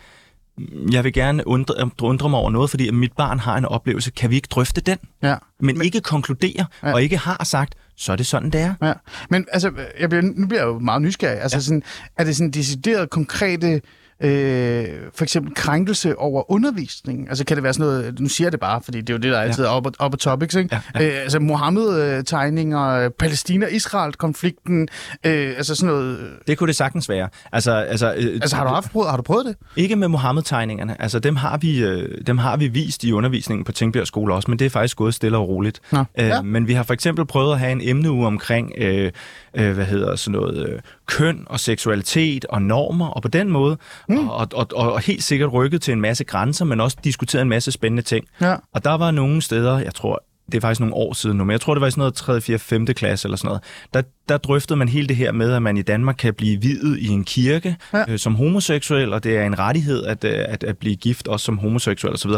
jeg 0.91 1.03
vil 1.03 1.13
gerne 1.13 1.47
undre, 1.47 1.91
undre 2.01 2.29
mig 2.29 2.39
over 2.39 2.49
noget, 2.49 2.69
fordi 2.69 2.91
mit 2.91 3.13
barn 3.13 3.39
har 3.39 3.57
en 3.57 3.65
oplevelse. 3.65 4.11
Kan 4.11 4.29
vi 4.29 4.35
ikke 4.35 4.47
drøfte 4.51 4.81
den? 4.81 4.97
Ja. 5.23 5.35
Men, 5.59 5.77
men 5.77 5.85
ikke 5.85 6.01
konkludere, 6.01 6.65
Ja. 6.83 6.87
ja. 6.87 6.93
og 6.93 7.03
ikke 7.03 7.17
har 7.17 7.43
sagt, 7.43 7.75
så 7.95 8.11
er 8.11 8.15
det 8.15 8.25
sådan, 8.25 8.49
det 8.49 8.61
er. 8.61 8.73
Ja, 8.81 8.93
men 9.29 9.45
altså, 9.51 9.71
jeg 9.99 10.09
bliver, 10.09 10.21
nu 10.35 10.47
bliver 10.47 10.61
jeg 10.61 10.67
jo 10.67 10.79
meget 10.79 11.01
nysgerrig. 11.01 11.41
Altså, 11.41 11.57
ja. 11.57 11.61
sådan, 11.61 11.83
er 12.17 12.23
det 12.23 12.35
sådan 12.35 12.51
decideret 12.51 13.09
konkrete, 13.09 13.81
øh, 14.23 14.85
for 15.15 15.23
eksempel 15.23 15.53
krænkelse 15.55 16.17
over 16.19 16.51
undervisning? 16.51 17.29
Altså, 17.29 17.45
kan 17.45 17.57
det 17.57 17.63
være 17.63 17.73
sådan 17.73 17.87
noget, 17.87 18.19
nu 18.19 18.27
siger 18.29 18.45
jeg 18.45 18.51
det 18.51 18.59
bare, 18.59 18.81
fordi 18.83 19.01
det 19.01 19.09
er 19.09 19.13
jo 19.13 19.17
det, 19.19 19.31
der 19.31 19.39
altid 19.39 19.63
er 19.63 19.69
op, 19.69 19.87
op 19.99 20.19
topics, 20.19 20.55
ikke? 20.55 20.81
Ja, 20.95 21.01
Øh, 21.07 21.21
altså, 21.23 21.39
Mohammed-tegninger, 21.39 23.09
Palæstina-Israel-konflikten, 23.09 24.87
øh, 25.25 25.53
altså 25.57 25.75
sådan 25.75 25.93
noget... 25.95 26.19
øh, 26.19 26.25
Det 26.47 26.57
kunne 26.57 26.67
det 26.67 26.75
sagtens 26.75 27.09
være. 27.09 27.29
Altså, 27.51 27.71
altså, 27.71 28.13
øh, 28.17 28.33
Altså, 28.41 28.55
har 28.55 28.63
du, 28.63 28.69
haft 28.69 28.91
prøvet, 28.91 29.09
har 29.09 29.17
du 29.17 29.23
prøvet 29.23 29.45
det? 29.45 29.55
Ikke 29.75 29.95
med 29.95 30.07
Mohammed-tegningerne. 30.07 31.01
Altså, 31.01 31.19
dem 31.19 31.35
har, 31.35 31.57
vi, 31.57 31.83
øh, 31.83 32.17
dem 32.27 32.37
har 32.37 32.57
vi 32.57 32.67
vist 32.67 33.03
i 33.03 33.11
undervisningen 33.11 33.63
på 33.65 33.71
Tingbjerg 33.71 34.07
Skole 34.07 34.33
også, 34.33 34.51
men 34.51 34.59
det 34.59 34.65
er 34.65 34.69
faktisk 34.69 34.97
gået 34.97 35.13
stille 35.13 35.37
og 35.37 35.47
roligt. 35.47 35.79
Nå, 35.91 35.99
Øh, 35.99 36.27
ja. 36.27 36.41
Men 36.41 36.67
vi 36.67 36.73
har 36.73 36.83
for 36.83 36.93
eksempel 36.93 37.25
prøvet 37.25 37.53
at 37.53 37.59
have 37.59 37.71
en 37.71 37.81
emneuge 37.83 38.27
omkring, 38.27 38.71
øh, 38.77 39.11
øh, 39.53 39.73
hvad 39.73 39.85
hedder 39.85 40.15
sådan 40.15 40.39
noget, 40.39 40.69
øh, 40.69 40.79
køn 41.05 41.43
og 41.49 41.59
seksualitet 41.59 42.45
og 42.45 42.61
normer, 42.61 43.07
og 43.07 43.21
på 43.21 43.27
den 43.27 43.49
måde, 43.49 43.77
mm. 44.09 44.29
og, 44.29 44.47
og, 44.53 44.67
og, 44.75 44.93
og 44.93 44.99
helt 44.99 45.23
sikkert 45.23 45.53
rykket 45.53 45.81
til 45.81 45.91
en 45.91 46.01
masse 46.01 46.23
grænser, 46.23 46.65
men 46.65 46.81
også 46.81 46.97
diskuteret 47.03 47.41
en 47.41 47.49
masse 47.49 47.71
spændende 47.71 48.03
ting. 48.03 48.25
Ja. 48.41 48.55
Og 48.73 48.83
der 48.83 48.97
var 48.97 49.11
nogle 49.11 49.41
steder, 49.41 49.79
jeg 49.79 49.95
tror, 49.95 50.23
det 50.45 50.57
er 50.57 50.61
faktisk 50.61 50.79
nogle 50.79 50.95
år 50.95 51.13
siden 51.13 51.37
nu, 51.37 51.43
men 51.43 51.51
jeg 51.51 51.61
tror, 51.61 51.73
det 51.73 51.81
var 51.81 51.87
i 51.87 51.91
sådan 51.91 51.99
noget 52.01 52.13
3., 52.13 52.41
4., 52.41 52.59
5. 52.59 52.85
klasse 52.85 53.27
eller 53.27 53.37
sådan 53.37 53.47
noget. 53.47 53.61
Der, 53.93 54.01
der 54.29 54.37
drøftede 54.37 54.77
man 54.77 54.89
hele 54.89 55.07
det 55.07 55.15
her 55.15 55.31
med, 55.31 55.53
at 55.53 55.61
man 55.61 55.77
i 55.77 55.81
Danmark 55.81 56.15
kan 56.19 56.33
blive 56.33 56.61
videt 56.61 56.99
i 56.99 57.07
en 57.07 57.23
kirke 57.23 57.75
Ja. 57.93 58.03
øh, 58.07 58.19
som 58.19 58.35
homoseksuel, 58.35 59.13
og 59.13 59.23
det 59.23 59.37
er 59.37 59.45
en 59.45 59.59
rettighed 59.59 60.03
at, 60.05 60.23
øh, 60.23 60.31
at, 60.47 60.63
at 60.63 60.77
blive 60.77 60.95
gift 60.95 61.27
også 61.27 61.45
som 61.45 61.57
homoseksuel 61.57 62.13
osv. 62.13 62.31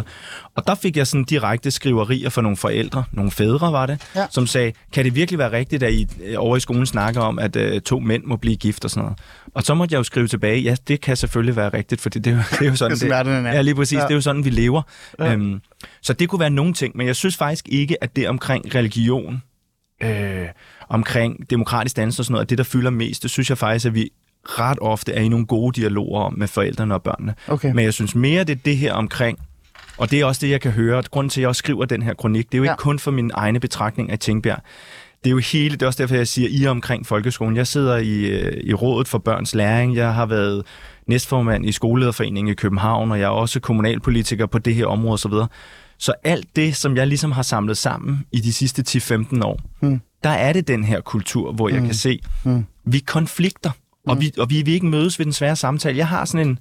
Og 0.55 0.67
der 0.67 0.75
fik 0.75 0.97
jeg 0.97 1.07
sådan 1.07 1.23
direkte 1.23 1.71
skriverier 1.71 2.29
fra 2.29 2.41
nogle 2.41 2.57
forældre, 2.57 3.03
nogle 3.11 3.31
fædre 3.31 3.71
var 3.71 3.85
det, 3.85 4.01
Ja. 4.15 4.25
som 4.29 4.47
sagde, 4.47 4.71
kan 4.93 5.05
det 5.05 5.15
virkelig 5.15 5.37
være 5.37 5.51
rigtigt, 5.51 5.83
at 5.83 5.93
I 5.93 6.07
øh, 6.25 6.33
over 6.37 6.57
i 6.57 6.59
skolen 6.59 6.85
snakker 6.85 7.21
om, 7.21 7.39
at 7.39 7.55
øh, 7.55 7.81
to 7.81 7.99
mænd 7.99 8.23
må 8.23 8.35
blive 8.35 8.55
gift 8.55 8.83
og 8.85 8.89
sådan 8.89 9.03
noget? 9.03 9.17
Og 9.55 9.63
så 9.63 9.73
måtte 9.73 9.93
jeg 9.93 9.97
jo 9.99 10.03
skrive 10.03 10.27
tilbage, 10.27 10.59
ja, 10.61 10.75
det 10.87 11.01
kan 11.01 11.15
selvfølgelig 11.17 11.55
være 11.55 11.69
rigtigt, 11.69 12.01
for 12.01 12.09
det, 12.09 12.25
det, 12.25 12.31
er, 12.31 12.35
jo, 12.37 12.41
det 12.51 12.61
er 12.61 12.69
jo 12.69 12.75
sådan, 12.75 12.97
Det 13.01 13.11
er. 13.11 13.53
Ja, 13.53 13.61
lige 13.61 13.75
præcis. 13.75 13.97
Ja. 13.97 14.03
Det 14.03 14.09
er 14.09 14.15
jo 14.15 14.21
sådan, 14.21 14.45
vi 14.45 14.49
lever. 14.49 14.81
Ja. 15.19 15.33
Øhm, 15.33 15.61
så 16.01 16.13
det 16.13 16.29
kunne 16.29 16.39
være 16.39 16.49
nogle 16.49 16.73
ting, 16.73 16.97
men 16.97 17.07
jeg 17.07 17.15
synes 17.15 17.37
faktisk 17.37 17.65
ikke, 17.69 18.03
at 18.03 18.15
det 18.15 18.27
omkring 18.29 18.75
religion, 18.75 19.41
øh, 20.03 20.45
omkring 20.89 21.49
demokratisk 21.49 21.95
dannelse 21.97 22.21
og 22.21 22.25
sådan 22.25 22.31
noget, 22.33 22.45
at 22.45 22.49
det, 22.49 22.57
der 22.57 22.63
fylder 22.63 22.89
mest, 22.89 23.23
det 23.23 23.31
synes 23.31 23.49
jeg 23.49 23.57
faktisk, 23.57 23.85
at 23.85 23.95
vi 23.95 24.09
ret 24.45 24.77
ofte 24.81 25.13
er 25.13 25.21
i 25.21 25.27
nogle 25.27 25.45
gode 25.45 25.81
dialoger 25.81 26.21
om 26.21 26.33
med 26.37 26.47
forældrene 26.47 26.93
og 26.93 27.03
børnene. 27.03 27.35
Okay. 27.47 27.71
Men 27.73 27.85
jeg 27.85 27.93
synes 27.93 28.15
mere, 28.15 28.43
det 28.43 28.53
er 28.57 28.61
det 28.65 28.77
her 28.77 28.93
omkring, 28.93 29.39
og 29.97 30.11
det 30.11 30.19
er 30.21 30.25
også 30.25 30.39
det, 30.45 30.49
jeg 30.51 30.61
kan 30.61 30.71
høre. 30.71 31.03
Grunden 31.11 31.29
til, 31.29 31.39
at 31.39 31.41
jeg 31.41 31.49
også 31.49 31.59
skriver 31.59 31.85
den 31.85 32.01
her 32.01 32.13
kronik, 32.13 32.45
det 32.45 32.53
er 32.53 32.57
jo 32.57 32.63
Ja. 32.63 32.71
ikke 32.71 32.81
kun 32.81 32.99
for 32.99 33.11
min 33.11 33.31
egne 33.33 33.59
betragtning 33.59 34.11
af 34.11 34.19
Tingbjerg. 34.19 34.59
Det 35.25 35.29
er 35.29 35.33
jo 35.33 35.37
hele, 35.51 35.71
det 35.73 35.81
er 35.81 35.85
også 35.87 36.03
derfor, 36.03 36.15
jeg 36.15 36.27
siger, 36.27 36.49
I 36.51 36.67
omkring 36.67 37.05
folkeskolen. 37.05 37.57
Jeg 37.57 37.67
sidder 37.67 37.97
i, 37.97 38.19
øh, 38.25 38.63
i 38.63 38.73
rådet 38.73 39.07
for 39.07 39.17
børns 39.17 39.55
læring. 39.55 39.95
Jeg 39.95 40.13
har 40.13 40.25
været 40.25 40.63
næstformand 41.07 41.65
i 41.65 41.71
skolelederforeningen 41.71 42.51
i 42.51 42.55
København, 42.55 43.11
og 43.11 43.19
jeg 43.19 43.25
er 43.25 43.29
også 43.29 43.59
kommunalpolitiker 43.59 44.45
på 44.45 44.59
det 44.59 44.75
her 44.75 44.85
område 44.85 45.13
osv. 45.13 45.31
Så 45.97 46.13
alt 46.23 46.55
det, 46.55 46.75
som 46.75 46.97
jeg 46.97 47.07
ligesom 47.07 47.31
har 47.31 47.41
samlet 47.41 47.77
sammen 47.77 48.25
i 48.31 48.39
de 48.39 48.53
sidste 48.53 48.83
10-15 48.87 49.41
år, 49.43 49.59
Mm. 49.81 50.01
der 50.23 50.29
er 50.29 50.53
det 50.53 50.67
den 50.67 50.83
her 50.83 51.01
kultur, 51.01 51.51
hvor 51.51 51.69
jeg 51.69 51.79
Mm. 51.79 51.85
kan 51.85 51.95
se, 51.95 52.19
Mm. 52.43 52.65
vi 52.85 52.99
konflikter, 52.99 53.71
og, 54.07 54.21
vi, 54.21 54.31
og 54.37 54.49
vi 54.49 54.61
vil 54.61 54.73
ikke 54.73 54.85
mødes 54.85 55.19
ved 55.19 55.25
den 55.25 55.33
svære 55.33 55.55
samtale. 55.55 55.97
Jeg 55.97 56.07
har 56.07 56.25
sådan 56.25 56.47
en, 56.47 56.59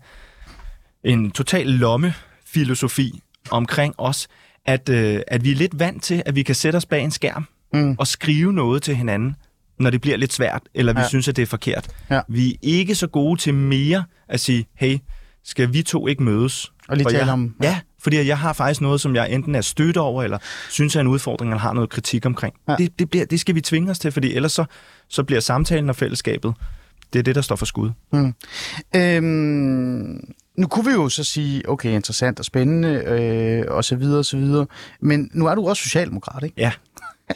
en 1.04 1.30
total 1.30 1.66
lommefilosofi 1.66 3.20
omkring 3.50 3.94
os, 3.98 4.28
at, 4.66 4.88
øh, 4.88 5.20
at 5.28 5.44
vi 5.44 5.50
er 5.50 5.56
lidt 5.56 5.78
vant 5.78 6.02
til, 6.02 6.22
at 6.26 6.34
vi 6.36 6.42
kan 6.42 6.54
sætte 6.54 6.76
os 6.76 6.86
bag 6.86 7.02
en 7.04 7.10
skærm 7.10 7.46
Mm. 7.74 7.96
og 7.98 8.06
skrive 8.06 8.52
noget 8.52 8.82
til 8.82 8.96
hinanden, 8.96 9.36
når 9.80 9.90
det 9.90 10.00
bliver 10.00 10.16
lidt 10.16 10.32
svært, 10.32 10.62
eller 10.74 10.92
vi 10.92 10.98
Ja. 10.98 11.02
ja. 11.02 11.08
synes, 11.08 11.28
at 11.28 11.36
det 11.36 11.42
er 11.42 11.46
forkert. 11.46 11.88
Ja. 12.10 12.20
Vi 12.28 12.50
er 12.52 12.56
ikke 12.62 12.94
så 12.94 13.06
gode 13.06 13.40
til 13.40 13.54
mere 13.54 14.04
at 14.28 14.40
sige, 14.40 14.66
hey, 14.74 14.98
skal 15.44 15.72
vi 15.72 15.82
to 15.82 16.06
ikke 16.06 16.22
mødes? 16.22 16.72
Og 16.88 16.96
lige 16.96 17.04
For 17.04 17.10
tale 17.10 17.24
jeg, 17.24 17.32
om- 17.32 17.54
Ja, 17.62 17.80
fordi 18.02 18.26
jeg 18.26 18.38
har 18.38 18.52
faktisk 18.52 18.80
noget, 18.80 19.00
som 19.00 19.14
jeg 19.14 19.32
enten 19.32 19.54
er 19.54 19.60
stødt 19.60 19.96
over, 19.96 20.22
eller 20.22 20.38
synes 20.70 20.96
er 20.96 21.00
en 21.00 21.06
udfordring, 21.06 21.50
eller 21.50 21.60
har 21.60 21.72
noget 21.72 21.90
kritik 21.90 22.26
omkring. 22.26 22.54
Ja. 22.68 22.72
Ja. 22.72 22.76
Det, 22.76 22.98
det, 22.98 23.10
bliver, 23.10 23.24
det 23.26 23.40
skal 23.40 23.54
vi 23.54 23.60
tvinge 23.60 23.90
os 23.90 23.98
til, 23.98 24.12
fordi 24.12 24.34
ellers 24.34 24.52
så, 24.52 24.64
så 25.08 25.22
bliver 25.24 25.40
samtalen 25.40 25.88
og 25.88 25.96
fællesskabet, 25.96 26.54
det 27.12 27.18
er 27.18 27.22
det, 27.22 27.34
der 27.34 27.40
står 27.40 27.56
for 27.56 27.66
skud. 27.66 27.90
Mm. 28.12 28.34
Øhm, 28.96 30.20
nu 30.58 30.66
kunne 30.66 30.86
vi 30.86 30.92
jo 30.92 31.08
så 31.08 31.24
sige, 31.24 31.68
okay, 31.68 31.90
interessant 31.90 32.38
og 32.38 32.44
spændende, 32.44 32.88
øh, 32.88 33.64
og 33.68 33.84
så 33.84 33.96
videre, 33.96 34.18
og 34.18 34.24
så 34.24 34.36
videre. 34.36 34.66
Men 35.00 35.30
nu 35.32 35.46
er 35.46 35.54
du 35.54 35.68
også 35.68 35.82
socialdemokrat, 35.82 36.42
ikke? 36.42 36.54
Ja. 36.58 36.72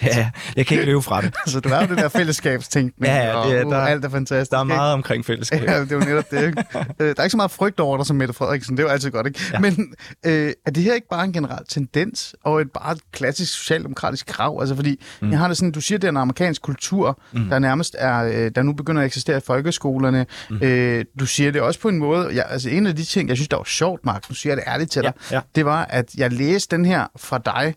Ja, 0.03 0.31
jeg 0.57 0.67
kan 0.67 0.75
ikke 0.79 0.87
løbe 0.91 1.03
fra 1.03 1.21
det. 1.23 1.35
Altså, 1.47 1.61
du 1.61 1.69
er 1.69 1.81
jo 1.81 1.87
det 1.87 1.99
der 1.99 2.09
fællesskabstænkning, 2.09 3.07
Ja, 3.07 3.17
ja, 3.17 3.23
det 3.49 3.57
er- 3.59 3.61
og 3.61 3.67
uh, 3.67 3.73
der- 3.73 3.79
alt 3.81 4.05
er 4.05 4.09
fantastisk. 4.09 4.51
Der 4.51 4.59
er 4.59 4.63
ikke? 4.65 4.75
meget 4.75 4.93
omkring 4.95 5.25
fællesskab. 5.25 5.63
Ja, 5.63 5.81
det 5.81 5.93
er 5.93 5.97
jo 5.97 6.01
netop 6.01 6.31
det. 6.31 6.47
Ikke? 6.47 6.65
Øh, 7.01 7.07
Der 7.09 7.15
er 7.19 7.23
ikke 7.23 7.31
så 7.31 7.37
meget 7.37 7.51
frygt 7.51 7.81
over 7.81 7.97
dig 7.97 8.07
som 8.07 8.17
Mette 8.17 8.35
Frederiksen. 8.35 8.77
Det 8.77 8.83
er 8.83 8.87
jo 8.87 8.93
altid 8.93 9.11
godt, 9.11 9.27
ikke? 9.27 9.41
Ja. 9.53 9.59
Men 9.59 9.95
øh, 10.27 10.53
er 10.67 10.71
det 10.71 10.83
her 10.83 10.95
ikke 10.95 11.09
bare 11.11 11.25
en 11.25 11.33
generel 11.33 11.65
tendens 11.69 12.35
og 12.45 12.61
et 12.61 12.71
bare 12.73 12.93
et 12.93 12.99
klassisk 13.13 13.53
socialdemokratisk 13.59 14.27
krav? 14.27 14.61
Altså, 14.61 14.75
fordi 14.75 15.05
mm. 15.23 15.31
jeg 15.31 15.39
har 15.39 15.49
det 15.49 15.57
sådan, 15.57 15.73
du 15.73 15.81
siger, 15.81 15.99
det 15.99 16.07
er 16.07 16.11
en 16.13 16.17
amerikansk 16.17 16.63
kultur, 16.63 17.21
mm. 17.33 17.49
der 17.49 17.59
nærmest 17.59 17.97
er, 17.99 18.19
øh, 18.25 18.51
der 18.55 18.63
nu 18.63 18.73
begynder 18.73 19.03
at 19.03 19.07
eksistere 19.07 19.37
i 19.37 19.41
folkeskolerne. 19.47 20.27
Mm. 20.51 20.59
Øh, 20.63 21.05
du 21.21 21.27
siger 21.27 21.51
det 21.51 21.61
også 21.61 21.81
på 21.81 21.89
en 21.89 21.99
måde, 21.99 22.29
ja, 22.35 22.43
altså 22.43 22.69
en 22.71 22.87
af 22.87 22.97
de 22.97 23.05
ting, 23.05 23.29
jeg 23.29 23.37
synes, 23.37 23.49
der 23.49 23.57
var 23.57 23.65
sjovt, 23.65 24.05
Mark, 24.05 24.25
nu 24.29 24.35
siger 24.35 24.51
jeg 24.51 24.57
det 24.57 24.65
ærligt 24.73 24.91
til 24.91 25.03
dig, 25.03 25.13
Ja, 25.31 25.37
ja. 25.37 25.41
det 25.55 25.65
var, 25.65 25.85
at 25.85 26.15
jeg 26.17 26.33
læste 26.33 26.77
den 26.77 26.85
her 26.87 27.07
fra 27.17 27.39
dig, 27.39 27.75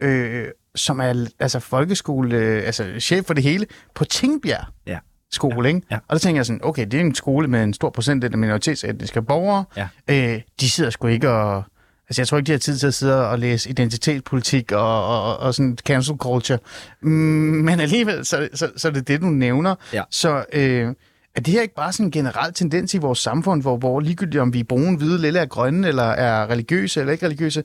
øh, 0.00 0.48
som 0.74 1.00
er 1.00 1.26
altså 1.40 1.60
folkeskole, 1.60 2.36
øh, 2.36 2.66
altså 2.66 2.86
chef 3.00 3.26
for 3.26 3.34
det 3.34 3.42
hele, 3.44 3.66
på 3.94 4.04
Tingbjerg 4.04 4.64
Ja. 4.86 4.98
skole, 5.32 5.68
ikke? 5.68 5.82
Ja. 5.90 5.96
Og 5.96 6.12
der 6.12 6.18
tænker 6.18 6.38
jeg 6.38 6.46
sådan, 6.46 6.60
okay, 6.64 6.86
det 6.86 6.94
er 6.94 7.00
en 7.00 7.14
skole 7.14 7.48
med 7.48 7.62
en 7.64 7.74
stor 7.74 7.90
procentdel 7.90 8.32
af 8.32 8.38
minoritetsetniske 8.38 9.22
borgere. 9.22 9.64
Ja. 9.76 9.88
Øh, 10.10 10.40
de 10.60 10.70
sidder 10.70 10.90
sgu 10.90 11.06
ikke 11.06 11.30
og... 11.30 11.64
Altså, 12.08 12.22
jeg 12.22 12.28
tror 12.28 12.38
ikke, 12.38 12.46
de 12.46 12.52
har 12.52 12.58
tid 12.58 12.76
til 12.78 12.86
at 12.86 12.94
sidde 12.94 13.28
og 13.28 13.38
læse 13.38 13.70
identitetspolitik 13.70 14.72
og, 14.72 15.06
og, 15.06 15.36
og 15.38 15.54
sådan 15.54 15.78
cancel 15.86 16.16
culture. 16.16 16.58
Mm, 17.02 17.08
men 17.10 17.80
alligevel, 17.80 18.26
så, 18.26 18.48
så, 18.54 18.70
så 18.76 18.88
er 18.88 18.92
det 18.92 19.08
det, 19.08 19.20
du 19.20 19.26
nævner. 19.26 19.74
Ja. 19.92 20.02
Så 20.10 20.44
øh, 20.52 20.94
er 21.34 21.40
det 21.40 21.54
her 21.54 21.62
ikke 21.62 21.74
bare 21.74 21.92
sådan 21.92 22.06
en 22.06 22.10
generel 22.10 22.52
tendens 22.54 22.94
i 22.94 22.98
vores 22.98 23.18
samfund, 23.18 23.62
hvor, 23.62 23.76
hvor 23.76 24.00
ligegyldigt 24.00 24.40
om 24.40 24.52
vi 24.54 24.60
er 24.60 24.64
brune, 24.64 24.96
hvide, 24.96 25.20
lille 25.20 25.38
er 25.38 25.46
grønne, 25.46 25.88
eller 25.88 26.02
er 26.02 26.50
religiøse 26.50 27.00
eller 27.00 27.12
ikke 27.12 27.26
religiøse, 27.26 27.64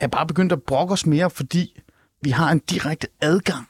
er 0.00 0.06
bare 0.06 0.26
begyndt 0.26 0.52
at 0.52 0.62
brokke 0.62 0.92
os 0.92 1.06
mere, 1.06 1.30
fordi 1.30 1.80
vi 2.22 2.30
har 2.30 2.52
en 2.52 2.58
direkte 2.58 3.06
adgang 3.20 3.68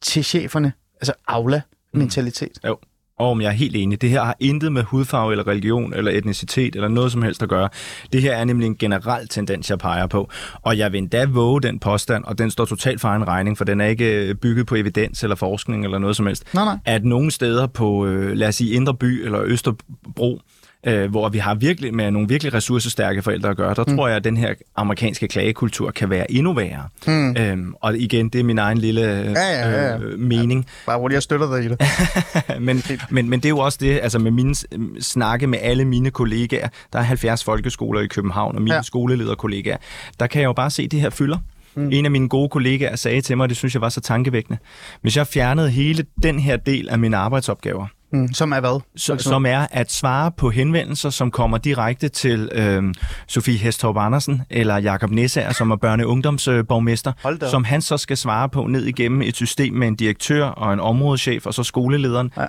til 0.00 0.24
cheferne, 0.24 0.72
altså 1.00 1.12
aula-mentalitet. 1.28 2.58
Jo. 2.66 2.78
Og 3.18 3.42
jeg 3.42 3.48
er 3.48 3.52
helt 3.52 3.76
enig. 3.76 4.00
Det 4.02 4.10
her 4.10 4.24
har 4.24 4.36
intet 4.40 4.72
med 4.72 4.82
hudfarve 4.82 5.32
eller 5.32 5.46
religion 5.46 5.94
eller 5.94 6.10
etnicitet 6.12 6.74
eller 6.74 6.88
noget 6.88 7.12
som 7.12 7.22
helst 7.22 7.42
at 7.42 7.48
gøre. 7.48 7.68
Det 8.12 8.22
her 8.22 8.36
er 8.36 8.44
nemlig 8.44 8.66
en 8.66 8.76
generel 8.76 9.28
tendens, 9.28 9.70
jeg 9.70 9.78
peger 9.78 10.06
på. 10.06 10.30
Og 10.62 10.78
jeg 10.78 10.92
vil 10.92 10.98
endda 10.98 11.26
våge 11.26 11.62
den 11.62 11.78
påstand, 11.78 12.24
og 12.24 12.38
den 12.38 12.50
står 12.50 12.64
totalt 12.64 13.00
for 13.00 13.08
en 13.08 13.28
regning, 13.28 13.58
for 13.58 13.64
den 13.64 13.80
er 13.80 13.86
ikke 13.86 14.28
øh, 14.28 14.34
bygget 14.34 14.66
på 14.66 14.74
evidens 14.74 15.22
eller 15.22 15.36
forskning 15.36 15.84
eller 15.84 15.98
noget 15.98 16.16
som 16.16 16.26
helst. 16.26 16.54
Nej, 16.54 16.64
nej. 16.64 16.78
At 16.84 17.04
nogle 17.04 17.30
steder 17.30 17.66
på, 17.66 18.06
øh, 18.06 18.32
lad 18.32 18.48
os 18.48 18.54
sige, 18.54 18.74
Indre 18.74 18.94
By 18.94 19.24
eller 19.24 19.42
Østerbro, 19.42 20.40
øh, 20.86 21.10
hvor 21.10 21.28
vi 21.28 21.38
har 21.38 21.54
virkelig 21.54 21.94
med 21.94 22.10
nogle 22.10 22.28
virkelig 22.28 22.54
ressourcestærke 22.54 23.22
forældre 23.22 23.48
at 23.48 23.56
gøre, 23.56 23.74
der 23.74 23.84
mm. 23.88 23.96
tror 23.96 24.08
jeg, 24.08 24.16
at 24.16 24.24
den 24.24 24.36
her 24.36 24.54
amerikanske 24.76 25.28
klagekultur 25.28 25.90
kan 25.90 26.10
være 26.10 26.32
endnu 26.32 26.52
værre. 26.52 26.88
Mm. 27.06 27.36
Øhm, 27.36 27.74
og 27.80 27.98
igen, 27.98 28.28
det 28.28 28.38
er 28.40 28.44
min 28.44 28.58
egen 28.58 28.78
lille 28.78 29.00
øh, 29.20 29.24
Ja, 29.26 29.30
ja, 29.32 29.70
ja, 29.70 29.86
ja. 29.88 29.98
Øh, 29.98 30.18
mening. 30.18 30.66
Bare 30.86 30.98
hvor 30.98 31.10
jeg 31.12 31.22
støtter 31.22 31.56
dig 31.56 31.64
i 31.64 31.68
det. 31.68 31.80
men, 32.66 32.82
men, 33.10 33.28
men 33.30 33.40
det 33.40 33.44
er 33.44 33.50
jo 33.50 33.58
også 33.58 33.78
det, 33.80 34.00
altså 34.02 34.18
med 34.18 34.30
mine 34.30 34.54
s- 34.54 34.66
snakke 35.00 35.46
med 35.46 35.58
alle 35.62 35.84
mine 35.84 36.10
kollegaer, 36.10 36.68
der 36.92 36.98
er 36.98 37.02
70 37.02 37.44
folkeskoler 37.44 38.00
i 38.00 38.06
København, 38.06 38.56
og 38.56 38.62
mine 38.62 38.74
Ja. 38.74 38.78
ja. 38.78 38.82
skolelederkollegaer, 38.82 39.76
der 40.20 40.26
kan 40.26 40.40
jeg 40.42 40.46
jo 40.46 40.52
bare 40.52 40.70
se, 40.70 40.82
at 40.82 40.90
det 40.90 41.00
her 41.00 41.10
fylder. 41.10 41.38
Mm. 41.74 41.88
En 41.92 42.04
af 42.04 42.10
mine 42.10 42.28
gode 42.28 42.48
kollegaer 42.48 42.96
sagde 42.96 43.20
til 43.20 43.36
mig, 43.36 43.44
og 43.44 43.48
det 43.48 43.56
synes 43.56 43.74
jeg 43.74 43.80
var 43.80 43.88
så 43.88 44.00
tankevækkende, 44.00 44.58
hvis 45.02 45.16
jeg 45.16 45.26
fjernede 45.26 45.70
hele 45.70 46.04
den 46.22 46.38
her 46.38 46.56
del 46.56 46.88
af 46.88 46.98
mine 46.98 47.16
arbejdsopgaver, 47.16 47.86
Mm, 48.12 48.32
som 48.32 48.52
er 48.52 48.60
hvad? 48.60 48.80
så, 48.96 49.16
som 49.18 49.46
er 49.46 49.66
at 49.70 49.92
svare 49.92 50.32
på 50.32 50.50
henvendelser, 50.50 51.10
som 51.10 51.30
kommer 51.30 51.58
direkte 51.58 52.08
til 52.08 52.48
øh, 52.52 52.94
Sofie 53.26 53.58
Hestorp 53.58 53.96
Andersen 53.96 54.42
eller 54.50 54.78
Jakob 54.78 55.10
Næsager, 55.10 55.52
som 55.52 55.70
er 55.70 55.76
børne- 55.84 56.04
og 56.04 56.08
ungdomsborgmester, 56.08 57.12
som 57.50 57.64
han 57.64 57.82
så 57.82 57.96
skal 57.96 58.16
svare 58.16 58.48
på 58.48 58.66
ned 58.66 58.84
igennem 58.84 59.22
et 59.22 59.36
system 59.36 59.74
med 59.74 59.88
en 59.88 59.96
direktør 59.96 60.44
og 60.44 60.72
en 60.72 60.80
områdeschef 60.80 61.46
og 61.46 61.54
så 61.54 61.62
skolelederen. 61.62 62.32
Ja. 62.36 62.46